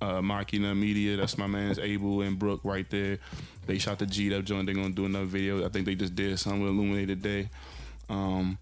[0.00, 3.18] Uh, Machina Media, that's my man's Abel and Brooke right there.
[3.66, 4.66] They shot the G'd up joint.
[4.66, 5.66] They're gonna do another video.
[5.66, 7.48] I think they just did something with Illuminate today.
[8.08, 8.58] Um,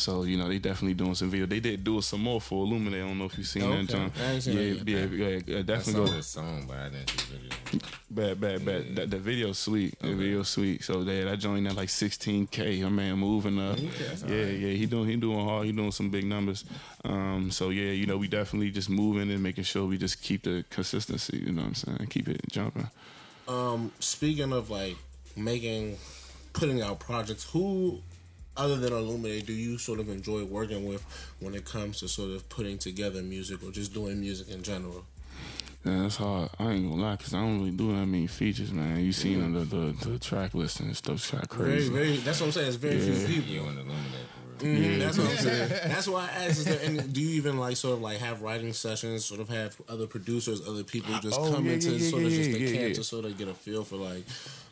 [0.00, 1.46] so you know they definitely doing some video.
[1.46, 3.02] They did do some more for Illuminate.
[3.02, 3.80] I don't know if you seen Okay.
[3.82, 4.12] that, John.
[4.26, 5.10] I seen yeah, that yeah, yet.
[5.12, 6.16] yeah, yeah, I saw definitely go.
[6.16, 7.88] the song, but I didn't see the video.
[8.10, 8.96] Bad, bad, bad.
[8.96, 9.96] That, the video's sweet.
[10.00, 10.82] The video's sweet.
[10.82, 12.82] So yeah, I joined at like 16k.
[12.82, 13.78] My man moving up.
[13.78, 14.72] Yeah, yeah.
[14.74, 15.66] He doing he doing hard.
[15.66, 16.64] He doing some big numbers.
[17.04, 20.42] Um, so yeah, you know we definitely just moving and making sure we just keep
[20.42, 21.38] the consistency.
[21.38, 22.06] You know what I'm saying?
[22.10, 22.88] Keep it jumping.
[23.46, 24.96] Um, speaking of like
[25.36, 25.96] making,
[26.52, 28.00] putting out projects, who
[28.56, 31.02] other than Illuminate do you sort of enjoy working with
[31.40, 35.04] when it comes to sort of putting together music or just doing music in general?
[35.84, 36.50] Yeah, that's hard.
[36.58, 39.00] I ain't gonna lie, cause I don't really do that many features, man.
[39.02, 41.88] You seen the, the the track list and stuff's kind of crazy.
[41.90, 42.16] very.
[42.18, 42.66] That's what I'm saying.
[42.68, 43.14] It's very Yeah.
[43.26, 43.50] few people.
[43.54, 43.96] You on Illuminate
[44.58, 44.76] for real.
[44.76, 45.68] Mhm, That's what I'm saying.
[45.86, 46.58] That's why I asked.
[46.58, 49.24] Is there any, do you even like sort of like have writing sessions?
[49.24, 52.22] Sort of have other producers, other people just Oh, come yeah, into yeah, yeah, sort
[52.24, 52.94] of yeah, just the yeah, camp yeah.
[52.96, 54.24] to sort of get a feel for like.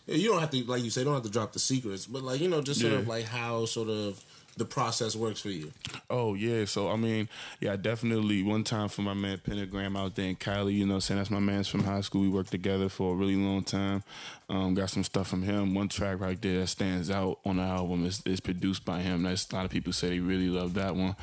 [0.08, 1.04] You don't have to like you say.
[1.04, 2.98] Don't have to drop the secrets, but like you know, just sort Yeah.
[3.00, 4.22] of like how sort of
[4.56, 5.70] the process works for you.
[6.10, 7.28] Oh yeah, so I mean,
[7.60, 8.42] yeah, definitely.
[8.42, 11.30] One time for my man Pentagram out there in Cali, you know, I'm saying that's
[11.30, 12.22] my man's from high school.
[12.22, 14.02] We worked together for a really long time.
[14.48, 15.74] Um, got some stuff from him.
[15.74, 19.22] One track right there that stands out on the album is, is produced by him.
[19.22, 21.14] That's a lot of people say they really love that one.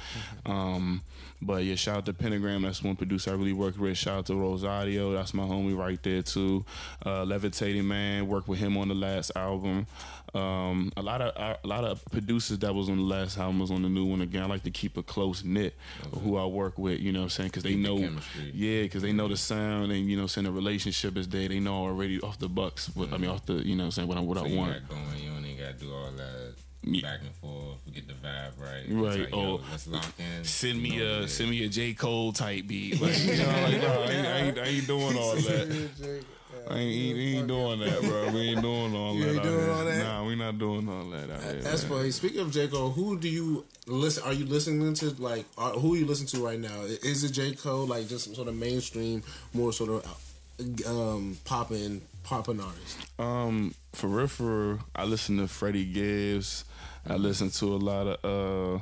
[0.45, 1.01] Um,
[1.41, 2.61] but yeah, shout out to Pentagram.
[2.63, 3.97] That's one producer I really worked with.
[3.97, 5.13] Shout out to Rosario.
[5.13, 6.65] That's my homie right there too.
[7.05, 9.87] Uh, Levitating Man worked with him on the last album.
[10.33, 13.71] Um, a lot of a lot of producers that was on the last album was
[13.71, 14.43] on the new one again.
[14.43, 15.75] I like to keep a close knit
[16.11, 16.99] of who I work with.
[16.99, 17.49] You know what I'm saying?
[17.49, 18.51] Because they the know, chemistry.
[18.53, 21.47] yeah, because they know the sound and you know, saying the relationship is there.
[21.47, 22.93] They know already off the bucks.
[22.95, 24.53] What, I mean, off the you know, what I'm saying what I what So I
[24.55, 24.89] want.
[24.89, 25.01] going.
[25.23, 26.53] You don't even got to do all that.
[27.01, 27.77] Back and forth.
[27.93, 28.83] Get the vibe right.
[28.89, 30.43] Right, like, oh, let's lock in.
[30.43, 33.01] Send me a send me a J Cole type beat.
[33.05, 36.23] Like, you know, like, no, I, ain't, I, ain't, I ain't doing all that.
[36.67, 38.31] I ain't, ain't, ain't doing that, bro.
[38.31, 39.27] We ain't doing all that.
[39.27, 40.03] ain't doing all that?
[40.03, 41.61] Nah, we not doing all that here.
[41.61, 41.91] That's man.
[41.91, 42.11] funny.
[42.11, 44.23] Speaking of J Cole, who do you listen?
[44.23, 46.81] Are you listening to like are, who are you listening to right now?
[46.81, 49.21] Is it J Cole like just some sort of mainstream,
[49.53, 52.97] more sort of um, popping popping artist?
[53.19, 56.65] Um, for real, for real, I listen to Freddie Gibbs.
[57.07, 58.81] I listen to a lot of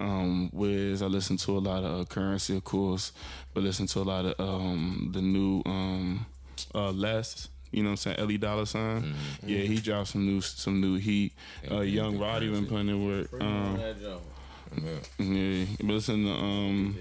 [0.00, 1.02] uh, um, Wiz.
[1.02, 3.12] I listen to a lot of uh, Currency, of course,
[3.54, 6.26] but listen to a lot of um, the new um,
[6.74, 7.48] uh, Les.
[7.72, 8.16] You know what I'm saying?
[8.18, 9.14] Ellie Dollar Sign.
[9.46, 11.32] Yeah, he dropped some new some new heat.
[11.62, 12.70] Yeah, Uh, he Young did Roddy been Currency.
[12.70, 13.42] putting in work.
[13.42, 16.98] Um, Yeah, yeah, but listen to um,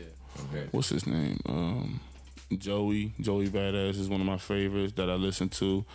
[0.52, 0.67] okay.
[0.71, 1.39] what's his name?
[1.47, 1.99] Um,
[2.57, 3.13] Joey.
[3.19, 5.85] Joey Badass is one of my favorites that I listen to.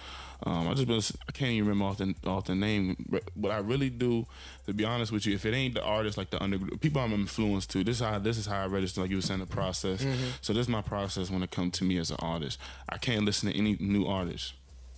[0.46, 2.96] Um, I just been, I can't even remember off the off the name.
[3.36, 4.26] But I really do,
[4.66, 7.12] to be honest with you, if it ain't the artist like the under people I'm
[7.12, 9.00] influenced to, this is how this is how I register.
[9.00, 10.04] Like you were saying, the process.
[10.42, 12.58] So this is my process when it comes to me as an artist.
[12.88, 14.06] I can't listen to any new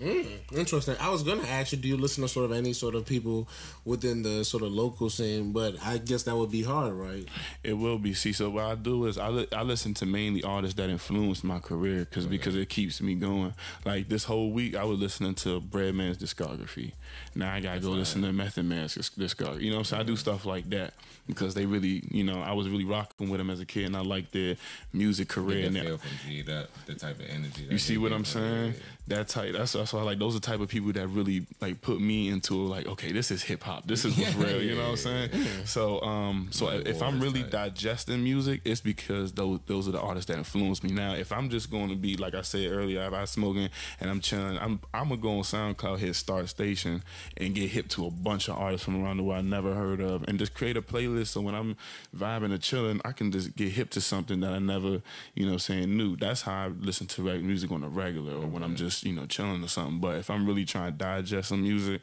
[0.00, 0.52] artist.
[0.54, 0.96] Interesting.
[1.00, 3.48] I was gonna ask you, do you listen to sort of any sort of people
[3.84, 5.52] within the sort of local scene?
[5.52, 7.26] But I guess that would be hard, right?
[7.62, 8.14] It will be.
[8.14, 11.44] See, so what I do is I, li- I listen to mainly artists that influenced
[11.44, 13.54] my career because because it keeps me going.
[13.84, 16.92] Like this whole week, I was listening to Redman's discography.
[17.34, 19.62] Now I gotta go listen to Method Man's dis- discography.
[19.62, 20.94] You know, so I do stuff like that
[21.26, 23.96] because they really, you know, I was really rocking with them as a kid, and
[23.96, 24.56] I like their
[24.92, 25.66] music career.
[25.66, 27.66] And that feel from G that the type of energy.
[27.70, 28.70] you see what I'm saying?
[28.70, 28.82] it.
[29.08, 29.52] That type.
[29.52, 32.00] That's that's why I like those are the type of people that really like put
[32.00, 33.86] me into like okay, this is hip hop.
[33.86, 34.60] This is what's real.
[34.60, 35.30] You know what I'm saying?
[35.64, 37.52] So um, so Like if I'm really type.
[37.52, 40.90] digesting music, it's because those those are the artists that influence me.
[40.90, 43.68] Now, if I'm just going to be like I said earlier, if I'm smoking
[44.00, 47.04] and I'm chilling, I'm I'm gonna go on SoundCloud, hit Start Station,
[47.36, 50.00] and get hip to a bunch of artists from around the world I never heard
[50.00, 51.28] of, and just create a playlist.
[51.28, 51.76] So when I'm
[52.16, 55.00] vibing or chilling, I can just get hip to something that I never,
[55.34, 56.16] you know, saying knew.
[56.16, 59.26] That's how I listen to music on the regular, or when I'm just you know
[59.26, 60.00] chilling or something.
[60.00, 62.00] But if I'm really trying to digest some music,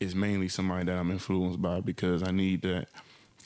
[0.00, 2.88] it's mainly somebody that I'm influenced by because I need that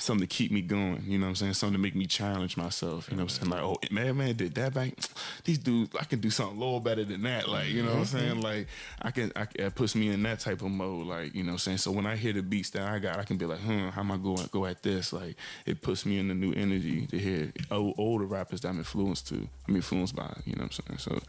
[0.03, 1.03] something to keep me going.
[1.07, 1.55] You know what I'm saying?
[1.55, 3.09] Something to make me challenge myself.
[3.11, 3.51] You know what I'm saying?
[3.51, 4.95] Like, oh man, man did that back.
[5.45, 7.49] These dudes, I can do something a little better than that.
[7.49, 8.41] Like, you know what I'm saying?
[8.41, 8.67] Like,
[9.01, 11.07] I can, I, it puts me in that type of mode.
[11.07, 11.79] Like, you know what I'm saying?
[11.79, 14.01] So when I hear the beats that I got, I can be like, hmm, how
[14.01, 15.13] am I going go at this?
[15.13, 18.79] Like, it puts me in the new energy to hear old, older rappers that I'm
[18.79, 19.49] influenced to.
[19.69, 20.35] I'm influenced by.
[20.45, 20.99] You know what I'm saying?
[20.99, 21.23] So.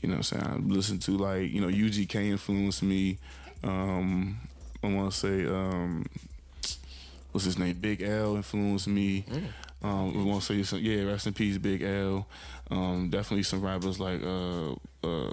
[0.00, 0.44] You know what I'm saying?
[0.44, 3.18] I listen to like, you know, UGK influenced me.
[3.64, 4.38] Um,
[4.82, 6.06] I want to say, um,
[7.32, 7.76] what's his name?
[7.80, 9.24] Big L influenced me.
[9.82, 12.26] Um, we want to say some, yeah, rest in peace, Big L.
[12.70, 14.72] Um, definitely some rappers like uh,
[15.04, 15.32] uh,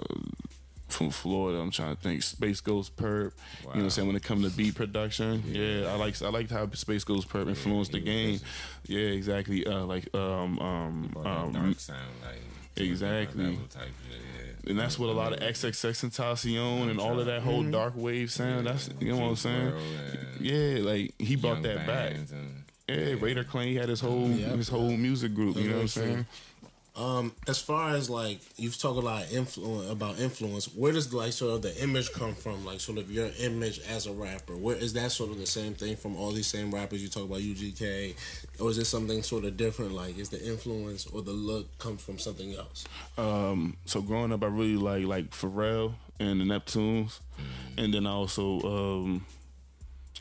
[0.88, 1.58] from Florida.
[1.58, 2.20] I'm trying to think.
[2.20, 2.98] SpaceGhostPurrp.
[3.00, 4.06] You know what I'm saying?
[4.06, 8.00] When it comes to beat production, yeah, I like I like how SpaceGhostPurrp influenced the
[8.00, 8.40] game.
[8.86, 9.66] Yeah, exactly.
[9.66, 12.40] Uh, like um um um, dark sound like
[12.76, 13.58] exactly.
[13.70, 14.45] type yeah.
[14.66, 17.70] And that's what a lot of XXXTentacion and all of that whole mm-hmm.
[17.70, 18.66] dark wave sound.
[18.66, 19.72] That's you know what I'm saying.
[20.40, 22.16] Yeah, like he brought that back.
[22.88, 25.56] Yeah, Raider Klan he had his whole his whole music group.
[25.56, 26.26] You know what I'm saying?
[26.96, 31.32] Um, as far as like you've talked a lot influence about influence, where does like
[31.32, 32.64] sort of the image come from?
[32.64, 34.56] Like sort of your image as a rapper.
[34.56, 37.24] Where is that sort of the same thing from all these same rappers you talk
[37.24, 38.14] about UGK,
[38.60, 39.92] or is it something sort of different?
[39.92, 42.84] Like is the influence or the look come from something else?
[43.18, 47.20] Um, so growing up, I really like like Pharrell and the Neptunes,
[47.76, 49.26] and then I also um,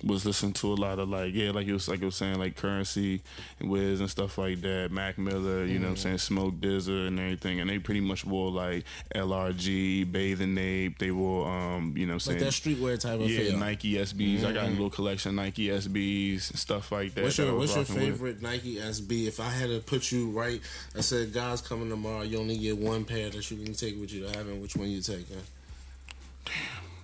[0.04, 2.38] was listening to a lot of like yeah, like it was like it was saying
[2.38, 3.22] like Currency
[3.60, 4.92] and Wiz and stuff like that.
[4.92, 8.26] Mac Miller, you know what I'm saying, Smoke DZA and everything, and they pretty much
[8.26, 8.84] wore like
[9.16, 11.00] LRG, Bathing Ape.
[11.00, 12.76] They wore um, you know what I'm Like saying.
[12.76, 13.58] that streetwear type of yeah, feel.
[13.58, 14.44] Nike SBs.
[14.44, 17.24] I got a little collection of Nike SBs and stuff like that.
[17.24, 18.20] What's your was What's your rocking with.
[18.20, 19.28] favorite Nike SB?
[19.28, 20.60] If I had to put you right,
[20.96, 22.24] I said, "Guys, coming tomorrow.
[22.24, 24.62] You only get one pair that you can take with you to heaven.
[24.62, 25.38] Which one you taking?"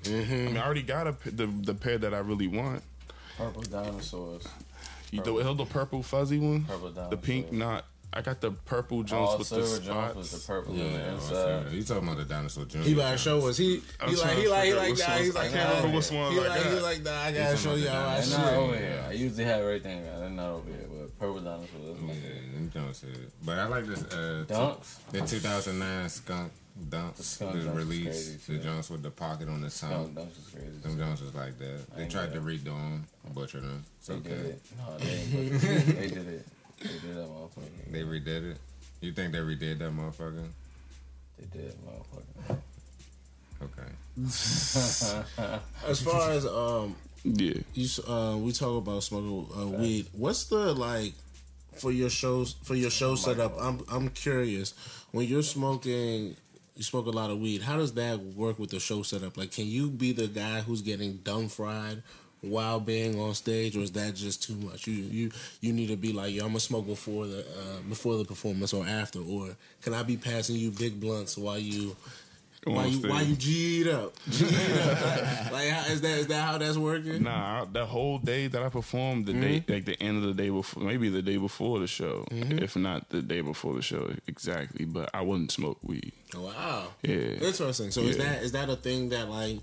[0.06, 2.82] I mean, I already got a, p- the the pair that I really want.
[3.38, 4.44] Purple dinosaurs.
[5.12, 7.86] You the, the purple fuzzy one, Purple the pink not.
[8.14, 10.46] I got the purple Jones All with the silver Jones with spots.
[10.46, 11.30] the purple Yeah, on the well, inside.
[11.64, 11.76] sorry.
[11.78, 12.86] you talking about the dinosaur junior?
[12.88, 13.56] He about to show us.
[13.58, 15.22] He I'm he like he like he like which that.
[15.22, 15.96] He's like I can't remember nah.
[15.96, 16.82] which one He like he got.
[16.84, 17.26] like that.
[17.26, 19.06] I gotta show y'all my They're not over here.
[19.08, 20.04] I usually have everything.
[20.04, 21.70] They're not over here, but purple dinosaurs.
[21.88, 22.54] That's my Yeah, favorite.
[22.54, 23.06] them Jones.
[23.46, 24.04] But I like this.
[24.04, 24.98] Uh, Dunks.
[25.12, 26.52] The 2009 Skunk
[26.90, 27.16] Dunks.
[27.18, 28.06] The Skunk was Dunks was released.
[28.06, 28.64] crazy, The too.
[28.64, 30.26] Jones with the pocket on the Skunk tongue.
[30.26, 30.78] dunks is crazy.
[30.82, 31.96] Them Jones was like that.
[31.96, 33.84] They ain't tried to got redo them, butcher them.
[33.98, 34.30] It's They okay.
[34.30, 34.62] did it.
[34.78, 35.52] No, they ain't.
[35.52, 35.62] but
[35.96, 36.48] they did it.
[36.80, 37.92] They did that motherfucker.
[37.92, 38.58] They redid it.
[39.02, 40.48] You think they redid that motherfucker?
[41.40, 42.58] They did, motherfucker.
[43.64, 43.92] Okay.
[45.88, 50.08] As far as um, Yeah, you uh, we talk about smoking uh, weed.
[50.14, 51.14] What's the like
[51.78, 53.56] for your shows for your show setup?
[53.62, 54.74] I'm I'm curious.
[55.12, 56.36] When you're smoking,
[56.82, 57.62] you smoke a lot of weed.
[57.62, 59.38] How does that work with the show setup?
[59.38, 62.02] Like, can you be the guy who's getting dumb fried?
[62.44, 64.88] While being on stage, or is that just too much?
[64.88, 68.18] You you you need to be like, yo, I'm gonna smoke before the uh, before
[68.18, 71.96] the performance or after, or can I be passing you big blunts while you
[72.68, 73.10] On while you stage.
[73.10, 74.14] while you G'd up?
[74.30, 75.52] G'd up.
[75.52, 77.24] like, how, is that is that how that's working?
[77.24, 79.72] Nah, I- that whole day that I performed, the day mm-hmm.
[79.72, 82.60] like the end of the day before, maybe the day before the show, mm-hmm.
[82.60, 84.86] if not the day before the show exactly.
[84.86, 86.14] But I wouldn't smoke weed.
[86.36, 86.90] Wow.
[87.02, 87.16] Yeah.
[87.16, 87.90] Interesting.
[87.90, 89.60] So is that is that a thing that like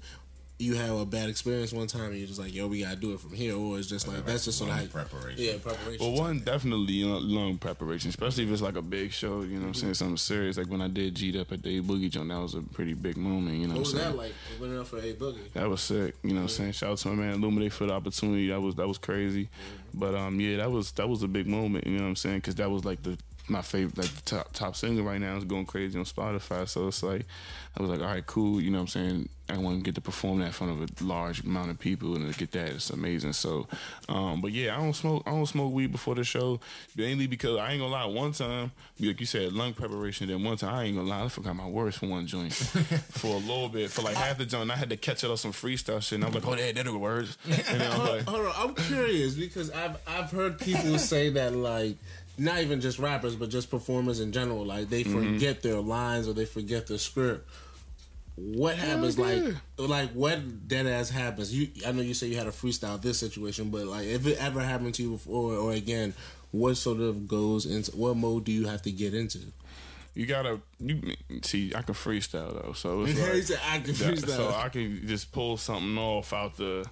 [0.60, 3.12] you have a bad experience one time and you're just like, yo, we gotta do
[3.12, 5.36] it from here, or it's just like that's just sort of how Long preparation.
[5.44, 6.04] yeah preparation.
[6.04, 9.42] Well, one definitely you know, long preparation, especially if it's like a big show.
[9.42, 10.58] You know, what I'm saying something serious.
[10.58, 13.16] Like when I did G'd up at Dave Boogie Joint, that was a pretty big
[13.16, 13.56] moment.
[13.56, 14.32] You know, what was what I'm that saying?
[14.32, 14.60] like?
[14.60, 15.52] Winning up for a boogie.
[15.52, 16.16] That was sick.
[16.24, 16.72] You know what I'm saying?
[16.72, 18.48] Shout out to my man Illuminate for the opportunity.
[18.48, 19.48] That was that was crazy.
[19.94, 22.40] But um yeah, that was that was a big moment, you know what I'm saying?
[22.40, 23.16] Cuz that was like the
[23.50, 26.68] my favorite like the top top single right now is going crazy on Spotify.
[26.68, 27.24] So it's like
[27.78, 29.28] I was like, "All right, cool, you know what I'm saying?
[29.50, 32.16] I want to get to perform that in front of a large amount of people
[32.16, 33.32] and to get that it's amazing.
[33.32, 33.66] So,
[34.08, 35.22] um, but yeah, I don't smoke.
[35.26, 36.60] I don't smoke weed before the show
[36.96, 38.04] mainly because I ain't gonna lie.
[38.04, 40.28] One time, like you said, lung preparation.
[40.28, 42.52] Then one time, I ain't gonna lie, I forgot my words for one joint
[43.10, 44.70] for a little bit for like half the joint.
[44.70, 46.16] I had to catch it on some freestyle shit.
[46.16, 47.38] And I'm like, oh, that that are words.
[47.46, 51.54] And then I'm like, Hold on, I'm curious because I've I've heard people say that
[51.54, 51.96] like
[52.36, 55.34] not even just rappers but just performers in general like they Mm-hmm.
[55.36, 57.48] forget their lines or they forget their script.
[58.40, 59.24] What happens yeah.
[59.24, 61.52] like like what dead ass happens?
[61.54, 64.38] You I know you say you had a freestyle this situation, but like if it
[64.42, 66.14] ever happened to you before or again,
[66.50, 69.40] what sort of goes into what mode do you have to get into?
[70.14, 71.72] you gotta you see.
[71.74, 74.36] I can freestyle though, so it's like, He's an active that- freestyle.
[74.36, 76.84] so I can just pull something off out the.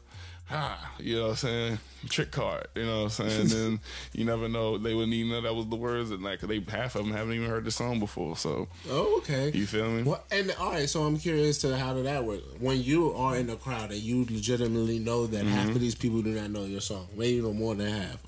[0.49, 1.79] Ah, you know what I'm saying?
[2.09, 3.49] Trick card, you know what I'm saying?
[3.49, 3.81] then
[4.13, 4.79] you never know.
[4.79, 7.35] They wouldn't even know that was the words, and like they half of them haven't
[7.35, 8.37] even heard the song before.
[8.37, 9.51] So oh, okay.
[9.53, 10.05] you feel me?
[10.05, 12.43] Well, and all right, so I'm curious to how did that work?
[12.61, 16.23] When you are in a crowd and you legitimately know that half of these people
[16.23, 18.23] do not know your song, maybe even more than half.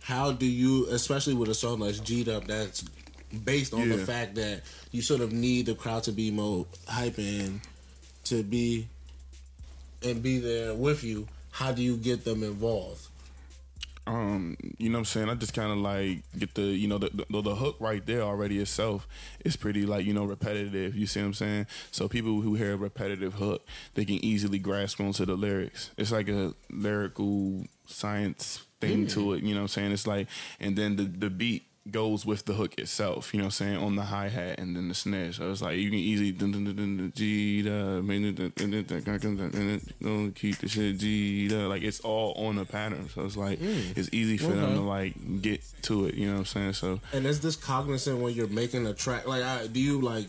[0.00, 2.84] How do you, especially with a song like G'd Up, that's
[3.44, 7.18] based on the fact that you sort of need the crowd to be more hype
[7.18, 7.60] and
[8.24, 8.86] to be
[10.04, 11.26] and be there with you?
[11.58, 13.08] How do you get them involved?
[14.06, 15.28] um, you know what I'm saying?
[15.30, 18.20] I just kind of like get the, you know, the, the the hook right there
[18.22, 19.08] already itself
[19.44, 20.94] is pretty like, you know, repetitive.
[20.94, 21.66] You see what I'm saying?
[21.90, 25.90] So people who hear a repetitive hook, they can easily grasp onto the lyrics.
[25.96, 29.42] It's like a lyrical science thing to it.
[29.42, 29.92] You know what I'm saying?
[29.92, 30.28] It's like,
[30.60, 33.76] and then the the beat goes with the hook itself, you know what I'm saying,
[33.76, 35.32] on the hi hat and then the snare.
[35.32, 37.62] So it's like you can easily G
[40.34, 43.08] keep the shit G like it's all on a pattern.
[43.10, 43.96] So it's like mm.
[43.96, 44.60] it's easy for okay.
[44.60, 46.72] them to like get to it, you know what I'm saying?
[46.74, 50.26] So And is this cognizant when you're making a track like I, do you like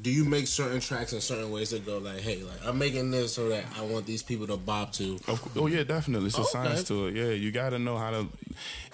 [0.00, 3.10] do you make certain tracks in certain ways that go like, hey, like I'm making
[3.10, 5.18] this so that I want these people to bob to?
[5.56, 6.28] Oh yeah, definitely.
[6.28, 6.48] It's a Okay.
[6.50, 7.14] science to it.
[7.14, 8.28] Yeah, you got to know how to.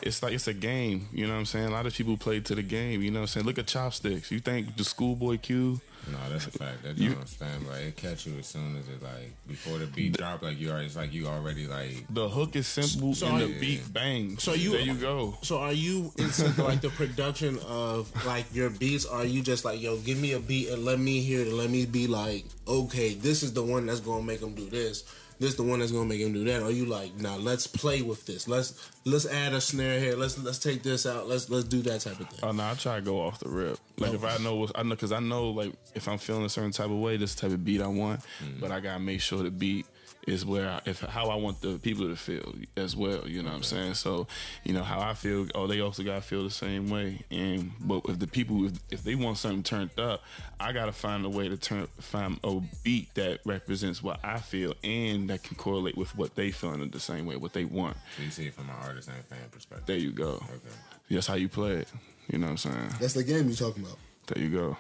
[0.03, 1.09] It's like it's a game.
[1.13, 1.67] You know what I'm saying?
[1.67, 3.03] A lot of people play to the game.
[3.03, 3.47] You know what I'm saying?
[3.47, 4.31] Look at chopsticks.
[4.33, 5.81] You think the schoolboy Q?
[6.13, 6.83] No, that's a fact.
[6.83, 7.79] That You- don't stand by.
[7.81, 10.43] It catch you as soon as it like before the beat drop.
[10.43, 12.05] Like you already, it's like you already like.
[12.11, 14.39] The hook is simple So and the you- beat bang.
[14.39, 15.37] So you- there you go.
[15.43, 19.05] So are you into like the production of like your beats?
[19.07, 21.49] Are you just like, yo, give me a beat and let me hear it.
[21.49, 24.69] and Let me be like, okay, this is the one that's gonna make them do
[24.69, 25.05] this.
[25.41, 26.63] This the one that's gonna make him do that.
[26.63, 28.49] Or are you like, nah, let's play with this.
[28.49, 30.17] Let's let's add a snare here.
[30.17, 31.29] Let's let's take this out.
[31.29, 32.41] Let's let's do that type of thing.
[32.43, 33.79] Oh no, I try to go off the rip.
[33.99, 36.49] Like if I know, what, I know because I know like if I'm feeling a
[36.49, 38.61] certain type of way, this type of beat I want, mm.
[38.61, 39.87] but I gotta make sure the beat
[40.29, 43.27] is where I, if how I want the people to feel as well.
[43.27, 43.95] You know what I'm saying?
[43.95, 44.27] So
[44.63, 45.49] you know how I feel.
[45.55, 47.25] Oh, they also gotta feel the same way.
[47.31, 50.23] And but if the people if, if they want something turned up,
[50.61, 54.75] I gotta find a way to turn find a beat that represents what I feel
[54.85, 57.97] and that can correlate with what they feeling in the same way, what they want.
[58.17, 59.87] So you see it from an artist and fan perspective.
[59.87, 60.35] There you go.
[60.35, 60.75] Okay.
[61.11, 61.89] That's how you play it.
[62.31, 62.91] You know what I'm saying?
[63.01, 63.97] That's the game you're talking about.
[64.27, 64.77] There you go.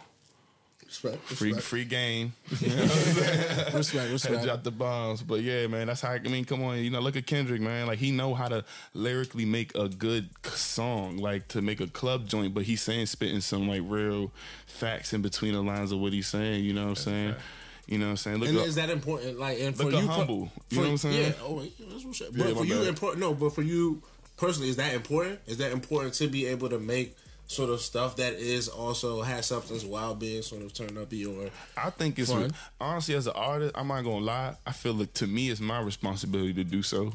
[0.89, 2.33] Respect, Free free game.
[2.51, 4.43] respect, Had respect.
[4.45, 6.13] dropped the bombs, but yeah, man, that's how.
[6.13, 7.87] I mean, come on, you know, look at Kendrick, man.
[7.87, 12.27] Like he know how to lyrically make a good song, like to make a club
[12.27, 12.55] joint.
[12.55, 14.33] But he's saying spitting some like real
[14.67, 16.65] facts in between the lines of what he's saying.
[16.65, 17.33] You know what I'm saying?
[17.33, 17.45] fact.
[17.87, 18.37] You know what I'm saying?
[18.39, 19.39] Look And up, is that important?
[19.39, 20.51] Like, and for you, humble.
[20.71, 21.33] You know what I'm saying?
[21.33, 21.33] Yeah.
[21.43, 22.29] Oh, wait, that's what's up.
[22.33, 23.21] Yeah, But my for you, important.
[23.21, 24.03] No, but for you
[24.37, 25.41] personally, is that important?
[25.47, 27.17] Is that important to be able to make
[27.49, 31.51] sort of stuff that is also has substance while being sort of turned up or
[31.77, 32.53] I think it's Fun.
[32.81, 33.73] honestly as an artist.
[33.75, 34.55] I'm not gonna lie.
[34.67, 37.13] I feel like to me, it's my responsibility to do so.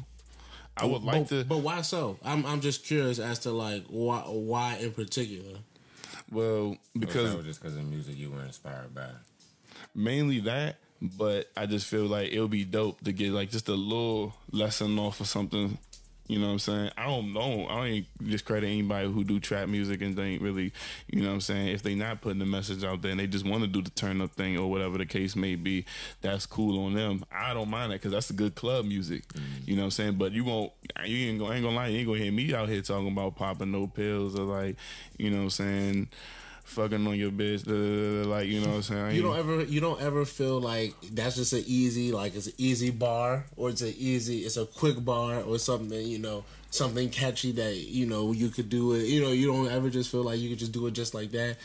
[0.76, 1.44] I would like but, to.
[1.44, 2.18] But why so?
[2.24, 5.58] I'm I'm just curious as to like why why in particular.
[6.30, 9.06] well, Because because was just because of music you were inspired by.
[9.94, 13.68] mainly that, but I just feel like it would be dope to get like just
[13.68, 15.78] a little lesson off of something.
[16.26, 16.90] You know what I'm saying?
[16.96, 17.66] I don't know.
[17.66, 20.72] I ain't discredit anybody who do trap music and they ain't really,
[21.06, 21.68] you know what I'm saying?
[21.68, 23.90] If they not putting the message out there and they just want to do the
[23.90, 25.84] turn up thing or whatever the case may be,
[26.22, 27.24] that's cool on them.
[27.30, 29.28] I don't mind that because that's the good club music.
[29.28, 29.42] Mm.
[29.66, 30.14] You know what I'm saying?
[30.14, 30.72] But you won't,
[31.04, 33.36] you ain't gonna, ain't gonna lie, you ain't gonna hear me out here talking about
[33.36, 34.76] popping no pills or like,
[35.18, 36.08] you know what I'm saying?
[36.64, 39.14] Fucking on your bitch, da, da, da, like you know what I'm saying.
[39.16, 42.54] You don't ever you don't ever feel like that's just an easy like it's an
[42.56, 47.08] easy bar or it's an easy it's a quick bar or something you know something
[47.10, 50.24] catchy that you know you could do it you know you don't ever just feel
[50.24, 51.58] like you could just do it just like that.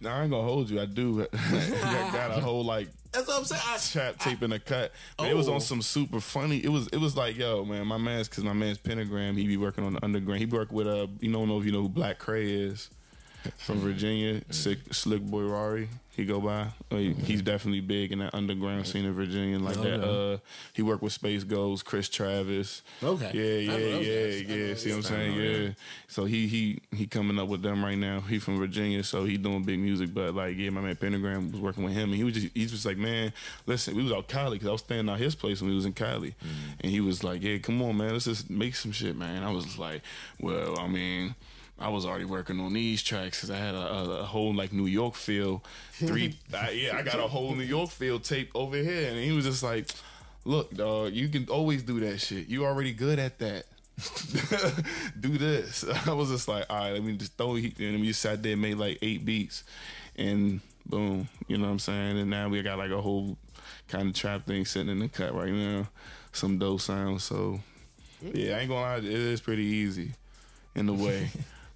[0.00, 0.80] No, I ain't gonna hold you.
[0.80, 1.26] I do.
[1.32, 3.62] I got a whole like That's what I'm saying.
[3.66, 4.92] I, trap tape in the cut.
[5.16, 5.54] But It was Oh.
[5.54, 6.58] on some super funny.
[6.62, 9.36] It was it was like yo man, my man's because my man's pentagram.
[9.36, 10.38] He be working on the underground.
[10.40, 12.90] He work with uh you don't know if you know who Black Kray is.
[13.58, 15.88] From Virginia, Sick, Slick Boy Rari.
[16.16, 16.68] He go by.
[16.92, 20.08] He's definitely big in that underground scene in Virginia, like that.
[20.08, 20.38] Uh,
[20.72, 22.82] he worked with Space Ghost, Chris Travis.
[23.02, 23.32] Okay.
[23.34, 24.56] Yeah, yeah, yeah.
[24.56, 24.74] Yeah.
[24.76, 25.34] See what I'm saying?
[25.34, 25.68] Yeah.
[26.06, 28.20] So he he he coming up with them right now.
[28.20, 30.14] He from Virginia, so he doing big music.
[30.14, 32.70] But like, yeah, my man Pentagram was working with him, and he was just he's
[32.70, 33.32] just like, man,
[33.66, 35.84] listen, we was out Cali because I was staying out his place when we was
[35.84, 36.36] in Cali,
[36.80, 39.42] and he was like, yeah, come on, man, let's just make some shit, man.
[39.42, 40.02] I was like,
[40.40, 41.34] well, I mean.
[41.78, 44.72] I was already working on these tracks because I had a, a, a whole like
[44.72, 45.64] New York feel.
[45.92, 49.32] Three, I, yeah, I got a whole New York feel tape over here, and he
[49.32, 49.90] was just like,
[50.44, 52.46] "Look, dog, you can always do that shit.
[52.46, 53.66] You already good at that.
[55.20, 58.08] do this." I was just like, "All right, let me just throw." it." And we
[58.08, 59.64] just sat there, and made like eight beats,
[60.16, 62.18] and boom, you know what I'm saying.
[62.18, 63.36] And now we got like a whole
[63.88, 65.88] kind of trap thing sitting in the cut right now,
[66.32, 67.24] some dope sounds.
[67.24, 67.60] So
[68.24, 68.30] mm.
[68.32, 70.12] yeah, I ain't gonna lie, it is pretty easy
[70.76, 71.30] in the way.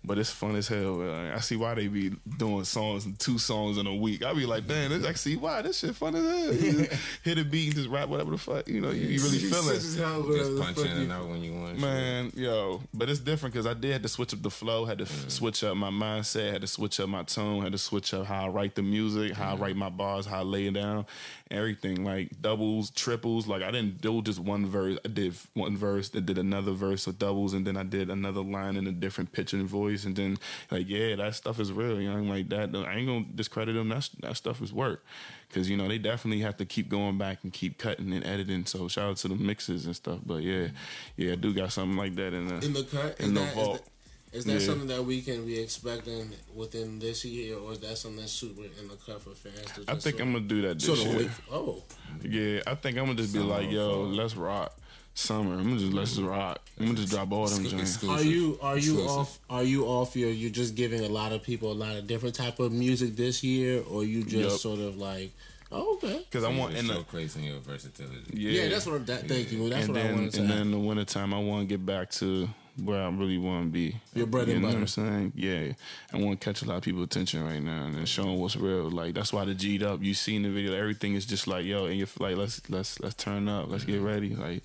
[0.09, 1.03] But it's fun as hell.
[1.03, 4.25] Uh, I see why they be doing songs, and two songs in a week.
[4.25, 6.55] I be like, damn, this, I see why this shit fun as hell.
[6.55, 8.67] You just hit a beat and just rap whatever the fuck.
[8.67, 9.75] You know, you, you really feel it.
[9.75, 11.79] Just punch in and out when you want.
[11.79, 14.99] Man, yo, but it's different because I did have to switch up the flow, had
[14.99, 15.31] to f- Mm.
[15.31, 18.47] switch up my mindset, had to switch up my tone, had to switch up how
[18.47, 19.59] I write the music, how Mm.
[19.59, 21.05] I write my bars, how I lay it down,
[21.51, 23.47] everything like doubles, triples.
[23.47, 24.99] Like I didn't do just one verse.
[25.05, 28.43] I did one verse, then did another verse of doubles, and then I did another
[28.43, 30.39] line in a different pitch and voice, and then
[30.71, 32.01] like yeah, that stuff is real.
[32.01, 32.75] You know, I'm like that.
[32.75, 33.89] I ain't gonna discredit them.
[33.89, 35.05] That's that stuff is work.
[35.53, 38.67] Cause you know they definitely have to keep going back and keep cutting and editing.
[38.67, 40.21] So shout out to the mixes and stuff.
[40.27, 40.69] But yeah,
[41.17, 43.19] yeah, I do got something like that in the in the cut.
[43.19, 43.89] in is the that, vault.
[44.31, 44.59] Is that, Yeah.
[44.59, 48.61] something that we can be expecting within this year, or is that something that's super
[48.65, 49.65] in the cut for fans?
[49.77, 51.17] To I think sort I'm gonna do that this year.
[51.17, 51.31] wait.
[51.51, 51.83] Oh,
[52.23, 54.07] Yeah, I think I'm gonna just be Summer like, yo, fall.
[54.09, 54.77] let's rock.
[55.19, 55.55] Summer.
[55.55, 56.31] I'm gonna just let's just mm-hmm.
[56.31, 56.61] rock.
[56.79, 58.05] I'm gonna just drop all them joints.
[58.05, 59.09] are you are you Exclusive.
[59.11, 59.39] off?
[59.51, 60.15] Are you off?
[60.15, 63.17] Your you're just giving a lot of people a lot of different type of music
[63.17, 64.61] this year, or you just Yup.
[64.61, 65.33] sort of like,
[65.73, 68.31] oh, okay, Cause I want in the showcasing your versatility.
[68.33, 69.05] yeah, yeah, that's what I'm.
[69.07, 69.69] That, thank you.
[69.69, 70.41] That's and what then I wanted to.
[70.41, 70.57] and ask.
[70.57, 72.49] then in the wintertime I want to get back to
[72.83, 73.97] where I really want to be.
[74.15, 74.79] Your bread and you know butter.
[74.79, 75.33] what I'm saying?
[75.35, 75.73] Yeah,
[76.13, 78.39] I want to catch a lot of people's attention right now and then show them
[78.39, 78.91] what's real.
[78.91, 80.03] Like that's why the G'd up.
[80.03, 83.15] You seen the video, everything is just like yo, and you're like let's let's let's
[83.15, 84.35] turn up, let's get ready.
[84.35, 84.63] Like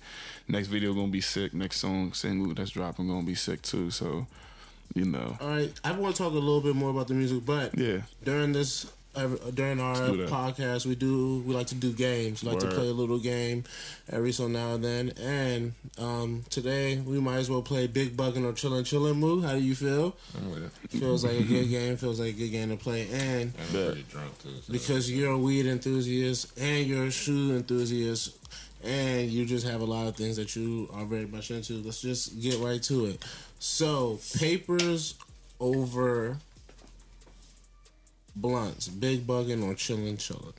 [0.48, 1.54] next video gonna be sick.
[1.54, 3.90] Next song single that's dropping gonna be sick too.
[3.90, 4.26] So
[4.94, 7.44] you know, All right, I want to talk a little bit more about the music,
[7.44, 8.02] but yeah.
[8.22, 8.86] during this
[9.16, 9.94] uh, during our
[10.26, 12.42] podcast we do we like to do games.
[12.42, 13.64] We like to play a little game
[14.10, 15.12] every so now and then.
[15.20, 19.42] And um, today we might as well play big bugging or chillin' chillin' moo.
[19.42, 20.16] How do you feel?
[20.36, 20.98] I'm with it.
[20.98, 23.08] feels like a good game feels like a good game to play.
[23.12, 24.50] And I'm pretty drunk too.
[24.62, 24.72] So.
[24.72, 28.36] because you're a weed enthusiast and you're a shoe enthusiast
[28.82, 32.02] and you just have a lot of things that you are very much into let's
[32.02, 33.24] just get right to it.
[33.58, 35.14] So papers
[35.60, 36.36] over
[38.36, 40.52] blunts big bugging or chillin' chillin'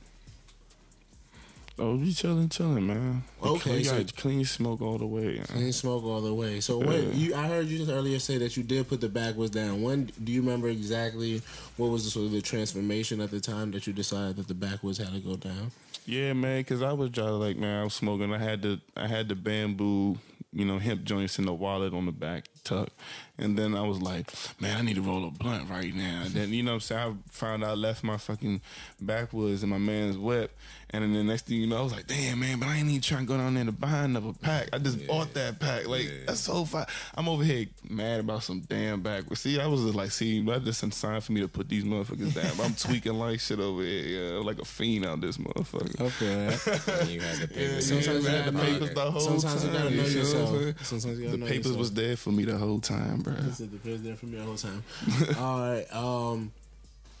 [1.78, 3.22] Oh, we chilling, chilling, man.
[3.42, 5.34] Okay, you so- clean smoke all the way.
[5.36, 5.44] man.
[5.44, 6.60] Clean smoke all the way.
[6.60, 9.50] So when you, I heard you just earlier say that you did put the backwoods
[9.50, 9.82] down.
[9.82, 11.42] When do you remember exactly
[11.76, 14.54] what was the sort of the transformation at the time that you decided that the
[14.54, 15.70] backwoods had to go down?
[16.06, 18.32] Yeah, man, because I was just like, man, I was smoking.
[18.32, 20.16] I had the I had the bamboo,
[20.56, 22.88] you know, hemp joints in the wallet on the back tuck,
[23.36, 26.22] and then I was like, man, I need to roll a blunt right now.
[26.24, 28.62] And then you know, I'm saying I found out I left my fucking
[28.98, 30.56] backwoods in my man's whip,
[31.02, 32.88] and then the next thing you know, I was like, damn, man, but I ain't
[32.88, 34.68] even trying to go down there to buy another pack.
[34.72, 35.86] I just bought that pack.
[35.88, 36.10] Like Yeah.
[36.26, 36.86] that's so fine.
[37.14, 39.40] I'm over here mad about some damn backwoods.
[39.40, 41.84] See, I was just like, see, that just a sign for me to put these
[41.84, 42.64] motherfuckers down.
[42.64, 46.00] I'm tweaking like shit over here, yeah, like a fiend out this motherfucker.
[46.00, 47.00] Okay.
[47.00, 47.86] And you had the papers.
[47.88, 49.78] Sometimes in you your gotta the papers the whole Sometimes you time.
[49.78, 50.50] gotta know you know yourself.
[50.50, 50.74] saying?
[50.82, 51.78] Sometimes you gotta The know papers yourself.
[51.78, 53.34] was there for me the whole time, bro.
[53.34, 54.82] The papers there for me the whole time.
[55.38, 55.86] all right.
[55.94, 56.52] Um.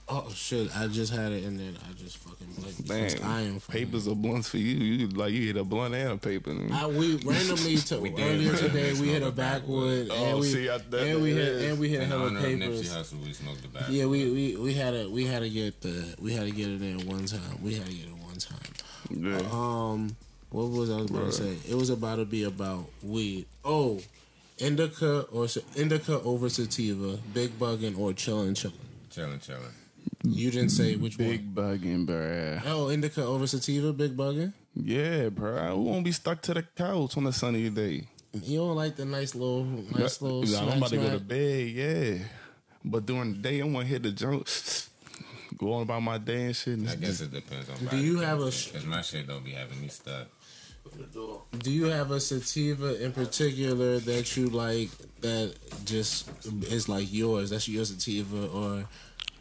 [0.08, 0.70] Oh shit!
[0.76, 2.82] I just had it and then I just fucking blanked.
[2.84, 4.76] because I am Damn, papers are blunts for you.
[4.76, 6.52] You like you hit a blunt and a paper.
[6.72, 10.16] I, we randomly to, We earlier randomly today we hit a backwood backwood.
[10.26, 12.26] and Oh, we see, I- that- and we hit and we hit a In hell
[12.26, 12.86] of honor of Nipsey.
[12.88, 13.86] Hussle, we smoked the back.
[13.88, 16.68] Yeah, we, we we had to we had to get the we had to get
[16.68, 17.40] it in one time.
[17.60, 18.72] We had to get it one time.
[19.10, 19.38] yeah.
[19.50, 20.16] Um,
[20.50, 21.32] what was I was about Right.
[21.32, 21.56] to say?
[21.68, 23.46] It was about to be about weed.
[23.64, 23.98] Oh,
[24.58, 28.72] indica or indica over sativa, big bugging or chillin' chillin'.
[29.10, 29.62] Chilling, chilling.
[30.24, 32.16] You didn't say which one Big bugging, bro.
[32.16, 32.62] one.
[32.66, 34.52] Oh, indica over sativa, big bugging.
[34.74, 35.56] Yeah, bro.
[35.56, 38.06] I won't be stuck to the couch on a sunny day.
[38.32, 40.44] You don't like the nice little nice little.
[40.44, 42.18] Yeah, I'm about to go to bed, yeah.
[42.84, 44.46] But during the day, I want to hit the junk,
[45.58, 46.74] go on about my day and shit.
[46.78, 47.76] and I just- guess it depends on.
[47.86, 50.28] Do you have a sh- Because my shit don't be having me stuck.
[51.58, 54.88] Do you have a sativa in particular that you like
[55.20, 55.54] that
[55.84, 56.28] just
[56.70, 57.50] is like yours?
[57.50, 58.84] That's your sativa, or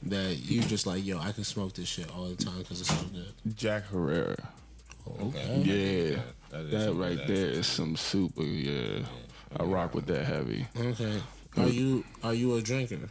[0.06, 2.90] that you just like, yo, I can smoke this shit all the time because it's
[2.90, 3.56] so good?
[3.56, 4.36] Jack Herer.
[5.08, 5.62] Okay.
[5.64, 8.42] Yeah, That is that some right good there some super.
[8.44, 9.06] Yeah,
[9.60, 10.68] I rock with that heavy.
[10.78, 11.22] Okay.
[11.58, 13.10] Are you are you a drinker?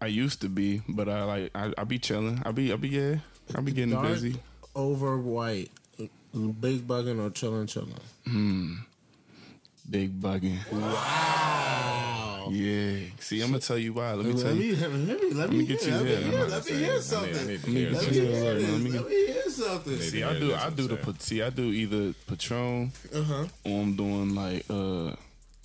[0.00, 2.42] I used to be, but I like I, I be chilling.
[2.44, 3.16] I be I be yeah.
[3.54, 4.36] I be getting Dark busy.
[4.74, 7.92] over white, big bugging or chilling chilling?
[8.26, 8.74] Hmm.
[9.90, 10.58] Big bugging.
[10.72, 11.50] Wow.
[12.52, 12.98] Yeah.
[13.20, 14.12] See, I'm gonna tell you why.
[14.14, 14.76] Let me tell Let you.
[14.76, 16.20] me, let me, let me get you let me here.
[16.20, 17.36] hear, let me hear something.
[17.36, 18.92] I need to Let me hear get Let you me something.
[18.92, 19.98] Let me- hear something.
[20.00, 20.54] See, I do.
[20.54, 20.96] I do the.
[21.02, 21.16] saying.
[21.20, 23.44] See, I do either Patron Uh huh.
[23.64, 25.14] or I'm doing like uh.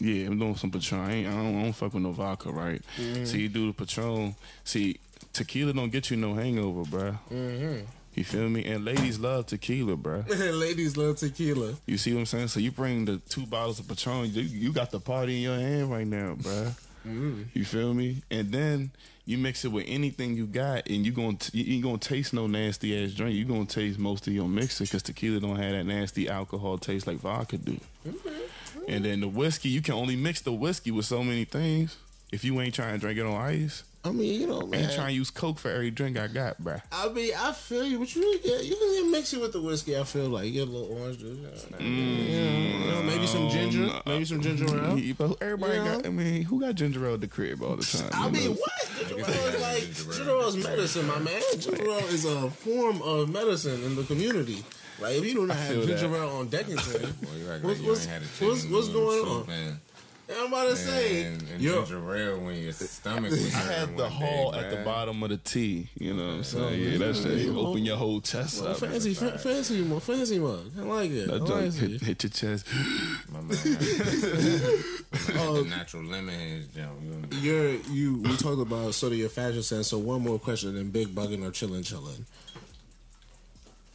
[0.02, 1.02] Yeah, I'm doing some Patron.
[1.02, 2.82] I, ain't, I, don't, I don't fuck with no vodka, right?
[3.26, 4.34] See, you do the Patron.
[4.64, 4.98] See,
[5.34, 7.18] tequila don't get you no hangover, bruh.
[7.30, 7.86] Mm-hmm.
[8.16, 8.66] You feel me?
[8.66, 10.24] And ladies love tequila, bro.
[10.30, 11.76] Ladies love tequila.
[11.86, 12.48] You see what I'm saying?
[12.50, 15.58] So you bring the two bottles of Patron, you, you got the party in your
[15.58, 16.74] hand right now, bruh.
[17.08, 17.46] Mm.
[17.54, 18.24] You feel me?
[18.30, 18.92] And then
[19.26, 22.34] you mix it with anything you got, and you gonna t- you ain't gonna taste
[22.34, 23.36] no nasty ass drink.
[23.36, 27.08] You gonna taste most of your mixer because tequila don't have that nasty alcohol taste
[27.08, 27.80] like vodka do.
[28.08, 28.82] Mm-hmm.
[28.88, 31.96] And then the whiskey, you can only mix the whiskey with so many things.
[32.32, 34.72] If you ain't trying to drink it on ice, I mean, you know, I ain't
[34.72, 34.96] man.
[34.96, 36.82] trying to use Coke for every drink I got, bruh.
[36.92, 39.62] I mean, I feel you, but you really get you can mix it with the
[39.62, 39.98] whiskey.
[39.98, 41.38] I feel like you get a little orange juice.
[41.38, 43.06] You know, mm.
[43.06, 44.98] maybe some um, ginger, maybe some ginger mm, ale.
[45.00, 45.96] Yeah, but everybody You know?
[45.98, 46.06] got.
[46.06, 48.10] I mean, who got ginger ale at the crib all the time?
[48.14, 48.52] I you mean, know?
[48.54, 49.10] what?
[49.10, 50.48] Ginger ale is like ginger ale.
[50.48, 51.42] is medicine, my man.
[51.60, 54.64] Ginger ale is a form of medicine in the community.
[55.02, 58.12] Like if you do not have ginger ale on Deckington, Boy, you What's- what's- ain't
[58.14, 59.48] had a chicken what's- what's going on?
[59.48, 59.80] Man.
[60.32, 63.78] I'm about to say, And, and yo, ginger ale when your stomach was I hurting
[63.80, 65.90] had the one hole at the bottom of the T.
[65.98, 66.64] You know what I'm saying?
[66.66, 66.98] Oh, yeah, yeah.
[67.00, 67.40] that's it.
[67.40, 68.78] You open your whole chest well, up.
[68.78, 70.72] fancy, fa- fancy, mug, fancy mug.
[70.78, 71.30] I like it.
[71.30, 72.02] I That like hit, it.
[72.02, 72.68] hit your chest.
[73.32, 74.86] My man had, had
[75.36, 75.58] Oh.
[75.58, 76.92] Um, the natural lemon in his jump.
[77.02, 77.28] You know?
[77.42, 78.18] You're you.
[78.22, 79.88] We talked about sort of your fashion sense.
[79.88, 82.28] So one more question: then big bugging or chilling, chilling.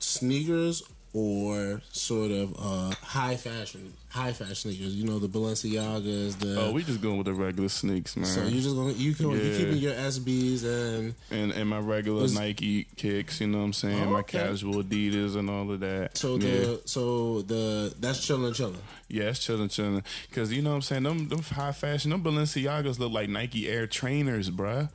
[0.01, 0.83] Sneakers
[1.15, 4.95] or sort of uh, high fashion, high fashion sneakers.
[4.97, 6.39] You know the Balenciagas.
[6.41, 8.27] The Oh, we just going with the regular sneaks, man.
[8.27, 9.57] so you just gonna you can you Yeah.
[9.57, 13.73] keeping your SBs and and and my regular Was- Nike kicks, you know what I'm
[13.73, 14.03] saying?
[14.03, 16.17] Oh, my casual Adidas and all of that.
[16.19, 16.41] so yeah.
[16.51, 18.77] the so the that's chilling, chilling.
[19.09, 20.03] Yeah, it's chilling, chilling.
[20.33, 21.03] Cause you know what I'm saying.
[21.05, 24.89] Them, them high fashion, them Balenciagas look like Nike Air trainers, bruh.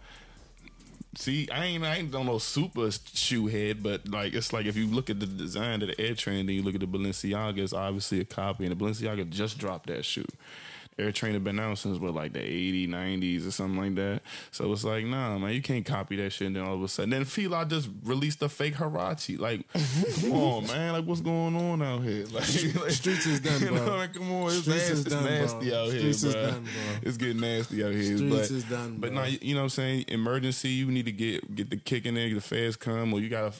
[1.16, 4.78] See, I ain't I ain't on no super shoe head, but like it's like if
[4.78, 7.57] you look at the design of the Air Trainer, then you look at the Balenciaga,
[7.60, 10.26] it's obviously a copy, and the Balenciaga just dropped that shoe.
[10.99, 14.21] Air Trainer been out since what like the 80s, 90s or something like that.
[14.51, 16.47] So it's like, nah, man, you can't copy that shit.
[16.47, 19.39] And then all of a sudden, then Fila just released a fake Huarache.
[19.39, 19.65] Like,
[20.21, 22.25] come on, man, like what's going on out here?
[22.39, 23.85] Like, like Streets is done, you bro.
[23.85, 25.31] know, like, come on, it's, Streets nasty, is it's done, bro.
[25.31, 26.43] nasty out here, Streets is bro.
[26.43, 26.71] done, bro.
[27.01, 28.17] It's getting nasty out here.
[28.17, 30.05] Streets but, is done, But now, you know what I'm saying?
[30.09, 33.29] Emergency, you need to get get the kick in there, the feds come, or you
[33.29, 33.51] gotta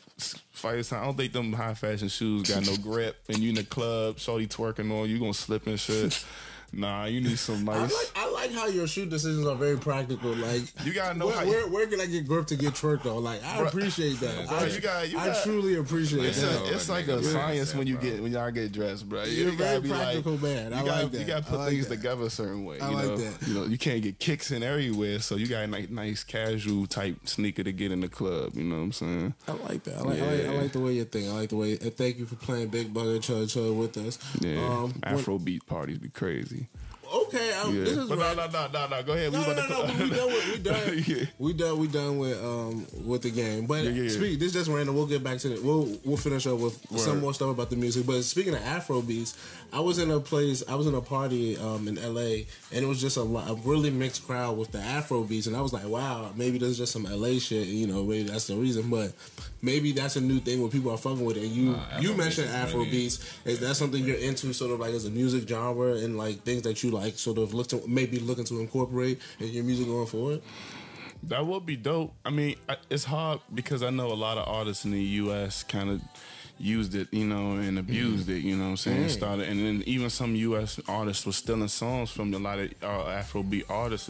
[0.52, 1.02] fight time.
[1.02, 4.20] I don't think them high fashion shoes got no grip, and you in the club,
[4.20, 6.24] shorty twerking on you, gonna slip and shit.
[6.72, 7.94] Nah, you need some I nice.
[7.94, 10.32] like I like how your shoe decisions are very practical.
[10.36, 12.74] Like You gotta know where, how you- where, where can I get grip to get
[12.74, 13.18] twerked though?
[13.18, 13.68] Like I Bruh.
[13.68, 14.48] appreciate that.
[14.48, 16.62] Bro, I, you got- you I got- truly appreciate It's, that.
[16.62, 18.04] A, it's like a Nigga, science when you bro.
[18.10, 19.24] get when y'all get dressed, bro.
[19.24, 20.74] You're a You gotta very be like- practical man.
[20.74, 21.20] I you gotta, like that.
[21.20, 21.96] You gotta put like things that.
[21.96, 22.80] together a certain way.
[22.80, 23.18] I you like know?
[23.18, 23.48] that.
[23.48, 26.86] You know, you can't get kicks in everywhere, so you got a nice, nice casual
[26.88, 28.54] type sneaker to get in the club.
[28.56, 29.34] You know what I'm saying?
[29.48, 29.98] I like that.
[29.98, 31.28] I like, I, like, I like the way you think.
[31.30, 31.72] I like the way.
[31.82, 34.20] And thank you for playing Big Bugger Chug Chug with us.
[34.42, 36.59] Yeah, Um, when- Afrobeat parties be crazy.
[37.14, 37.54] Okay.
[37.54, 38.36] Um, Yeah, This is but right.
[38.38, 39.04] no, no, no, no, no.
[39.04, 39.32] Go ahead.
[39.34, 40.04] No, we no, about no, no.
[40.04, 40.28] We done.
[40.28, 41.04] With, we done.
[41.08, 41.26] Yeah.
[41.40, 41.78] We done.
[41.80, 43.66] We done with um with the game.
[43.66, 44.10] But Yeah, yeah, yeah.
[44.10, 44.40] speak.
[44.40, 44.96] This just random.
[44.96, 45.64] We'll get back to it.
[45.64, 48.06] We'll we'll finish up with some more stuff about the music.
[48.06, 49.38] But speaking of Afro beats,
[49.74, 50.64] I was in a place.
[50.68, 52.46] I was in a party um in L.A.
[52.72, 55.56] and it was just a, lot, a really mixed crowd with the Afro beats, and
[55.56, 57.40] I was like, wow, maybe there's just some L.A.
[57.40, 57.68] shit.
[57.68, 58.90] You know, maybe that's the reason.
[58.90, 59.14] But
[59.62, 61.44] maybe that's a new thing where people are fucking with it.
[61.44, 63.20] And you Nah, you mentioned Afro beats.
[63.46, 66.64] Is that something you're into, sort of like as a music genre, and like things
[66.64, 70.08] that you like, sort of look to maybe looking to incorporate in your music going
[70.08, 70.42] forward?
[71.24, 72.14] That would be dope.
[72.24, 72.56] I mean,
[72.90, 75.64] it's hard because I know a lot of artists in the U.S.
[75.64, 76.02] kind of
[76.60, 78.40] used it, you know, and abused it.
[78.40, 79.10] You know what I'm saying?
[79.10, 80.80] Started, and then even some U.S.
[80.88, 84.10] artists were stealing songs from a lot of uh, Afrobeat artists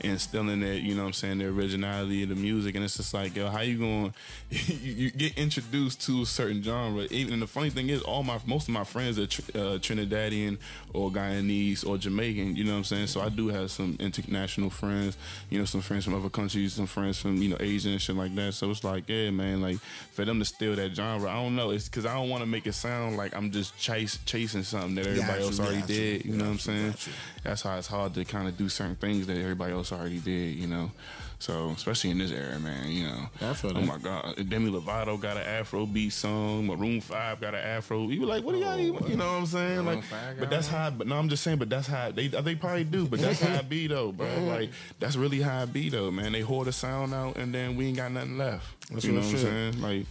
[0.00, 2.74] and stealing their, you know what I'm saying, the originality of the music.
[2.74, 4.14] And it's just like, yo, how you going?
[4.50, 7.04] you, you get introduced to a certain genre.
[7.10, 9.78] Even and the funny thing is, all my most of my friends are tr- uh,
[9.78, 10.58] Trinidadian
[10.92, 12.56] or Guyanese or Jamaican.
[12.56, 13.06] You know what I'm saying?
[13.08, 15.16] So I do have some international friends.
[15.50, 18.16] You know, some friends from other countries, some friends from you know Asia and shit
[18.16, 18.54] like that.
[18.54, 19.78] So it's like, yeah, man, like
[20.12, 21.70] for them to steal that genre, I don't know.
[21.70, 24.62] It's just because I don't want to make it sound like I'm just chase, chasing
[24.62, 26.24] something that everybody else already did.
[26.24, 26.94] You know what I'm saying?
[27.42, 30.54] That's how it's hard to kind of do certain things that everybody else already did.
[30.56, 30.92] You know,
[31.40, 32.88] so especially in this era, man.
[32.88, 33.28] You know,
[33.74, 36.66] oh my God, Demi Lovato got an Afro beat song.
[36.68, 38.08] Maroon Five got an Afro.
[38.08, 38.78] You be like, what do y'all?
[38.78, 39.84] even- You know what I'm saying?
[39.84, 40.90] Maroon Like, but that's how.
[40.90, 41.58] But no, I'm just saying.
[41.58, 43.08] But that's how they they probably do.
[43.08, 44.28] But that's how it be though, bro.
[44.52, 44.70] Like
[45.00, 46.30] that's really how it be though, man.
[46.32, 48.66] They hoard the sound out and then we ain't got nothing left.
[48.92, 49.80] That's you know what I'm saying?
[49.82, 50.06] Like.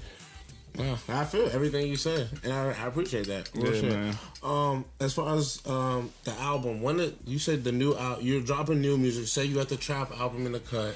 [0.78, 3.50] Yeah, I feel everything you said, and I, I appreciate that.
[3.54, 3.92] Real Yeah, shit.
[3.92, 4.16] man.
[4.42, 8.42] Um, as far as um the album, when it, you said the new out, you're
[8.42, 9.28] dropping new music.
[9.28, 10.96] Say you got the trap album in the cut,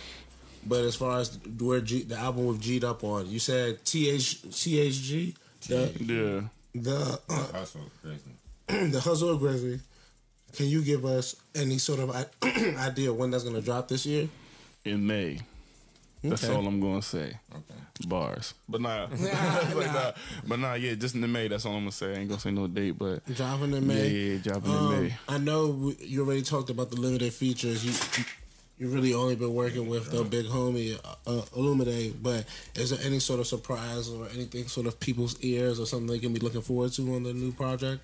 [0.66, 4.44] but as far as where G, the album with G'd up on, you said TH
[4.50, 5.36] CHG,
[5.68, 6.82] the Yeah.
[6.82, 8.32] the uh, Hustle, crazy.
[8.92, 9.80] the hustle of Grizzly.
[10.54, 12.26] Can you give us any sort of i-
[12.80, 14.30] idea when that's gonna drop this year?
[14.86, 15.40] In May.
[16.30, 16.54] That's Okay.
[16.54, 17.38] all I'm gonna say.
[17.52, 18.08] Okay.
[18.08, 18.54] Bars.
[18.68, 19.08] But nah.
[19.76, 20.12] Like, nah.
[20.48, 22.14] But nah, yeah, just in the May, that's all I'm gonna say.
[22.14, 24.08] I ain't gonna say no date, but Dropping in May.
[24.10, 25.14] Yeah, yeah, dropping in Um, May.
[25.30, 27.86] I know you already talked about the limited features.
[27.86, 28.26] You
[28.78, 32.44] you really only been working with the big homie uh, Illuminate, but
[32.76, 36.20] is there any sort of surprise or anything sort of people's ears or something they
[36.20, 38.02] can be looking forward to on the new project?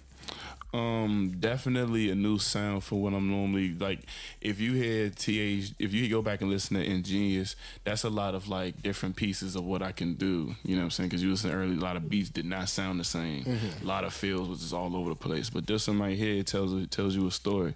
[0.74, 4.00] Um, definitely a new sound for what I'm normally like.
[4.40, 8.36] If you hear th, if you go back and listen to Ingenious, that's a lot
[8.36, 10.56] of like different pieces of what I can do.
[10.64, 11.10] You know what I'm saying?
[11.10, 13.44] Because you listen early, a lot of beats did not sound the same.
[13.82, 15.50] A lot of feels was just all over the place.
[15.50, 17.76] But this one right here tells it tells you a story,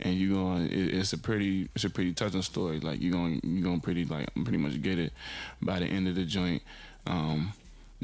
[0.00, 2.78] and you going it, it's a pretty it's a pretty touching story.
[2.78, 5.14] Like you going you going pretty like pretty much get it
[5.62, 6.62] by the end of the joint.
[7.06, 7.54] Um,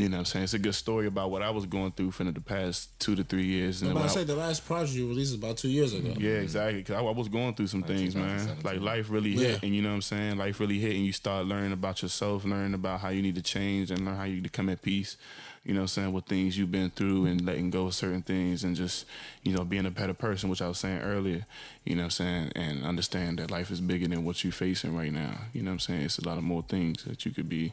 [0.01, 0.45] you know what I'm saying?
[0.45, 3.23] It's a good story about what I was going through for the past two to
[3.25, 3.83] three years.
[3.83, 6.15] I'm And about I- say the last project you released is about two years ago.
[6.19, 6.83] yeah, exactly.
[6.83, 8.57] Cause I, I was going through some things, man.
[8.65, 9.49] Like life really Yeah.
[9.49, 10.39] hit, and you know what I'm saying.
[10.39, 13.43] Life really hit, and you start learning about yourself, learning about how you need to
[13.43, 15.17] change, and learn how you need to come at peace.
[15.65, 18.23] You know what I'm saying with things you've been through, and letting go of certain
[18.23, 19.05] things, and just
[19.43, 21.45] you know being a better person, which I was saying earlier.
[21.85, 24.97] You know what I'm saying, and understand that life is bigger than what you're facing
[24.97, 25.43] right now.
[25.53, 26.01] You know what I'm saying.
[26.03, 27.73] It's a lot of more things that you could be, you know,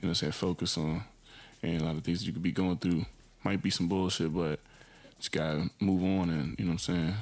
[0.00, 1.04] what I'm saying focus on,
[1.62, 3.04] and a lot of things you could be going through.
[3.42, 4.60] Might be some bullshit, but
[5.18, 7.14] just gotta move on, and you know what I'm saying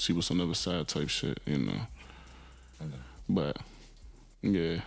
[0.00, 1.80] see what's on the other side type shit, you know.
[3.28, 3.58] But
[4.42, 4.80] yeah.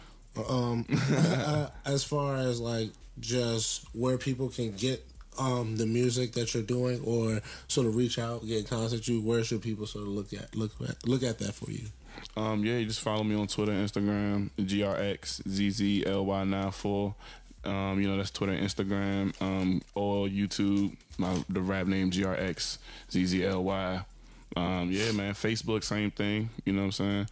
[0.50, 0.88] Um,
[1.86, 5.06] as far as like just where people can get
[5.38, 9.22] um the music that you're doing, or sort of reach out, get in contact you,
[9.22, 11.86] where should people sort of look at look at look at that for you?
[12.36, 17.16] Um, yeah, you just follow me on Twitter, Instagram, GRXZZLY94.
[17.66, 20.95] Um, you know, that's Twitter, Instagram, um, or YouTube.
[21.18, 24.05] My the rap name GRXZZLY.
[24.55, 25.34] Um, yeah, man.
[25.34, 26.49] Facebook, same thing.
[26.66, 27.28] You know what I'm saying?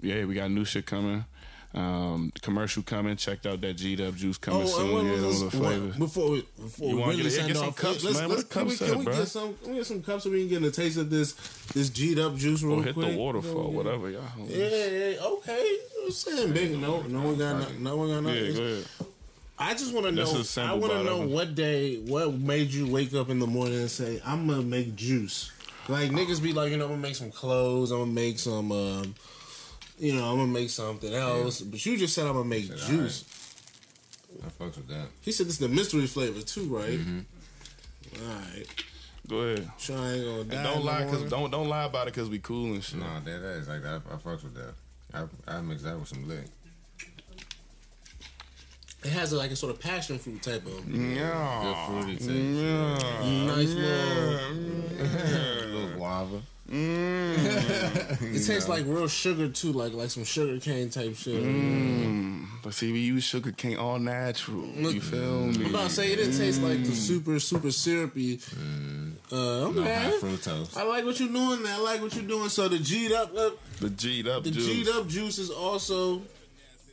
[0.00, 1.24] Yeah, we got new shit coming.
[1.72, 3.16] Um, commercial coming.
[3.16, 4.82] Checked out that G'd up juice coming soon.
[4.86, 5.96] and what yeah, those flavors.
[5.96, 8.48] before we before You we really get- send get some off, cups, let's, let's, the
[8.54, 10.68] can we, can we get some can we get some cups so we can get
[10.68, 11.32] a taste of this
[11.72, 13.10] this G'd up juice real Or hit quick?
[13.12, 14.22] the waterfall, whatever, y'all.
[14.46, 15.78] Yeah, yeah, okay.
[16.04, 16.76] I'm saying big.
[16.80, 18.86] No, no one got no, no one got Yeah, go ahead.
[19.60, 20.22] I just want to know.
[20.56, 23.90] I want to know what day, what made you wake up in the morning and
[23.90, 25.52] say, "I'm gonna make juice."
[25.88, 27.90] Like niggas be like, you know, I'm gonna make some clothes.
[27.90, 29.14] I'm gonna make some, um,
[29.98, 31.60] you know, I'm gonna make something else.
[31.60, 33.24] But you just said I'm gonna make Said, juice.
[34.42, 35.08] I fucks with that.
[35.20, 36.98] He said this is the mystery flavor too, right?
[36.98, 37.20] Mm-hmm.
[38.22, 38.84] All right.
[39.28, 39.70] Go ahead.
[39.78, 40.56] Sure, I ain't gonna die.
[40.56, 42.98] And don't lie, cause don't don't lie about it, cause we cool and shit.
[42.98, 44.02] No, that is like that.
[44.10, 44.74] I fucks with that.
[45.12, 46.44] I I mix that with some lick.
[49.02, 51.62] It has like a sort of passion fruit type of Yeah.
[51.64, 52.30] Good fruity taste.
[52.30, 53.46] Yeah.
[53.46, 54.40] nice little.
[55.70, 56.42] Little guava.
[56.72, 61.42] It tastes like real sugar too, like like some sugar cane type shit.
[62.62, 64.66] But see, we use sugar cane all natural.
[64.66, 65.64] You feel me?
[65.64, 68.40] I'm about to say it didn't taste like the super super syrupy.
[69.32, 69.94] Uh, No okay.
[69.94, 70.76] high fructose.
[70.76, 71.66] I like what you're doing.
[71.66, 72.48] I like what you're doing.
[72.50, 74.66] So the G'd up, uh, The G'd up the juice.
[74.66, 76.22] G'd up juice is also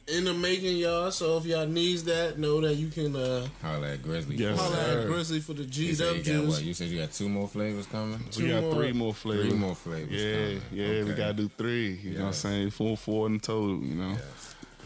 [0.07, 1.11] in the making, y'all.
[1.11, 4.35] So if y'all needs that, know that you can uh, Holla at Grizzly.
[4.37, 5.01] Yes, holler sir.
[5.01, 6.25] at Grizzly for the You G'd said up you what?
[6.25, 6.61] juice.
[6.61, 8.19] You said you got two more flavors coming.
[8.37, 8.73] We got more.
[8.75, 9.49] three more flavors.
[9.49, 10.11] Three more flavors.
[10.11, 10.61] Yeah, coming.
[10.71, 11.95] yeah, we gotta do three.
[11.95, 12.69] You know what I'm saying?
[12.71, 13.79] Four, four in total.
[13.83, 14.17] You know,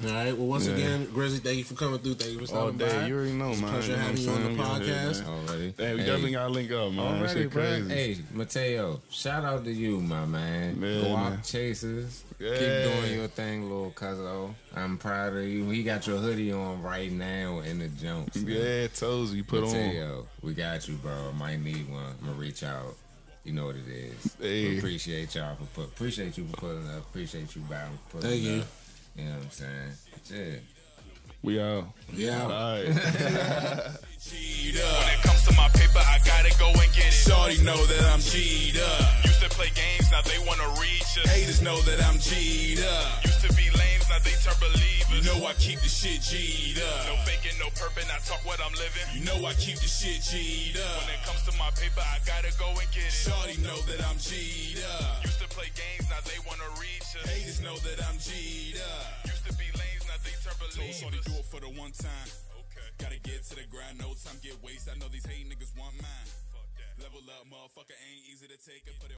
[0.04, 0.36] All right.
[0.38, 0.74] Well, once Yeah.
[0.76, 2.16] again, Grizzly, thank you for coming through.
[2.16, 2.98] Thank you for all stopping day.
[3.00, 3.08] by.
[3.08, 3.72] You already know, It's a man.
[3.72, 5.20] pleasure You know having you on the podcast.
[5.26, 5.28] man.
[5.48, 5.74] Already.
[5.78, 7.00] Hey, we Hey, definitely gotta link up, man.
[7.22, 7.64] Already, shit bro.
[7.64, 7.90] crazy.
[7.90, 10.78] Hey, Mateo, shout out to you, my man.
[10.82, 11.42] Yeah, Guap man.
[11.44, 12.24] Chasers.
[12.40, 12.50] Yeah.
[12.50, 14.54] Keep doing your thing, little cuzzo.
[14.76, 15.70] I'm proud of you.
[15.70, 18.38] He got your hoodie on right now in the jumps.
[18.38, 19.72] Yeah, toes you put on.
[19.72, 21.32] Mateo, we got you, bro.
[21.38, 22.16] Might need one.
[22.22, 22.96] I'm gonna reach out.
[23.44, 24.36] You know what it is.
[24.40, 24.70] Hey.
[24.70, 25.86] We appreciate y'all for put.
[25.86, 27.00] Appreciate you for putting up.
[27.00, 27.90] Appreciate you, Bob.
[28.10, 28.42] for Putting Thank.
[28.44, 28.46] Up.
[28.56, 28.64] You
[29.16, 29.92] know what I'm saying?
[30.30, 30.60] Yeah.
[31.44, 31.86] We out.
[32.14, 32.44] Yeah.
[32.44, 32.86] All right.
[34.22, 35.00] G'd up.
[35.00, 37.14] When it comes to my paper, I gotta go and get it.
[37.14, 39.26] Shorty know that I'm G'd up.
[39.26, 41.26] Used to play games, now they wanna reach us.
[41.26, 43.26] Haters know that I'm G'd up.
[43.26, 45.08] Used to be lames, now they turn believers.
[45.16, 47.08] You know I keep the shit G'd up.
[47.08, 49.08] No faking, no perping, I talk what I'm living.
[49.16, 51.08] You know I keep the shit G'd up.
[51.08, 53.16] When it comes to my paper, I gotta go and get it.
[53.16, 55.24] Shorty know that I'm G'd up.
[55.24, 57.24] Used to play games, now they wanna reach us.
[57.24, 59.32] Haters know that I'm G'd up.
[59.32, 61.00] Used to be lames, now they turn believers.
[61.00, 62.30] Told Shorty do it for the one time.
[62.68, 62.88] Okay.
[63.00, 64.92] Gotta get to the grind, no time get wasted.
[64.92, 66.30] I know these hate niggas want mine.
[67.02, 68.94] Level up, motherfucker, ain't easy to take it.
[69.02, 69.10] Put it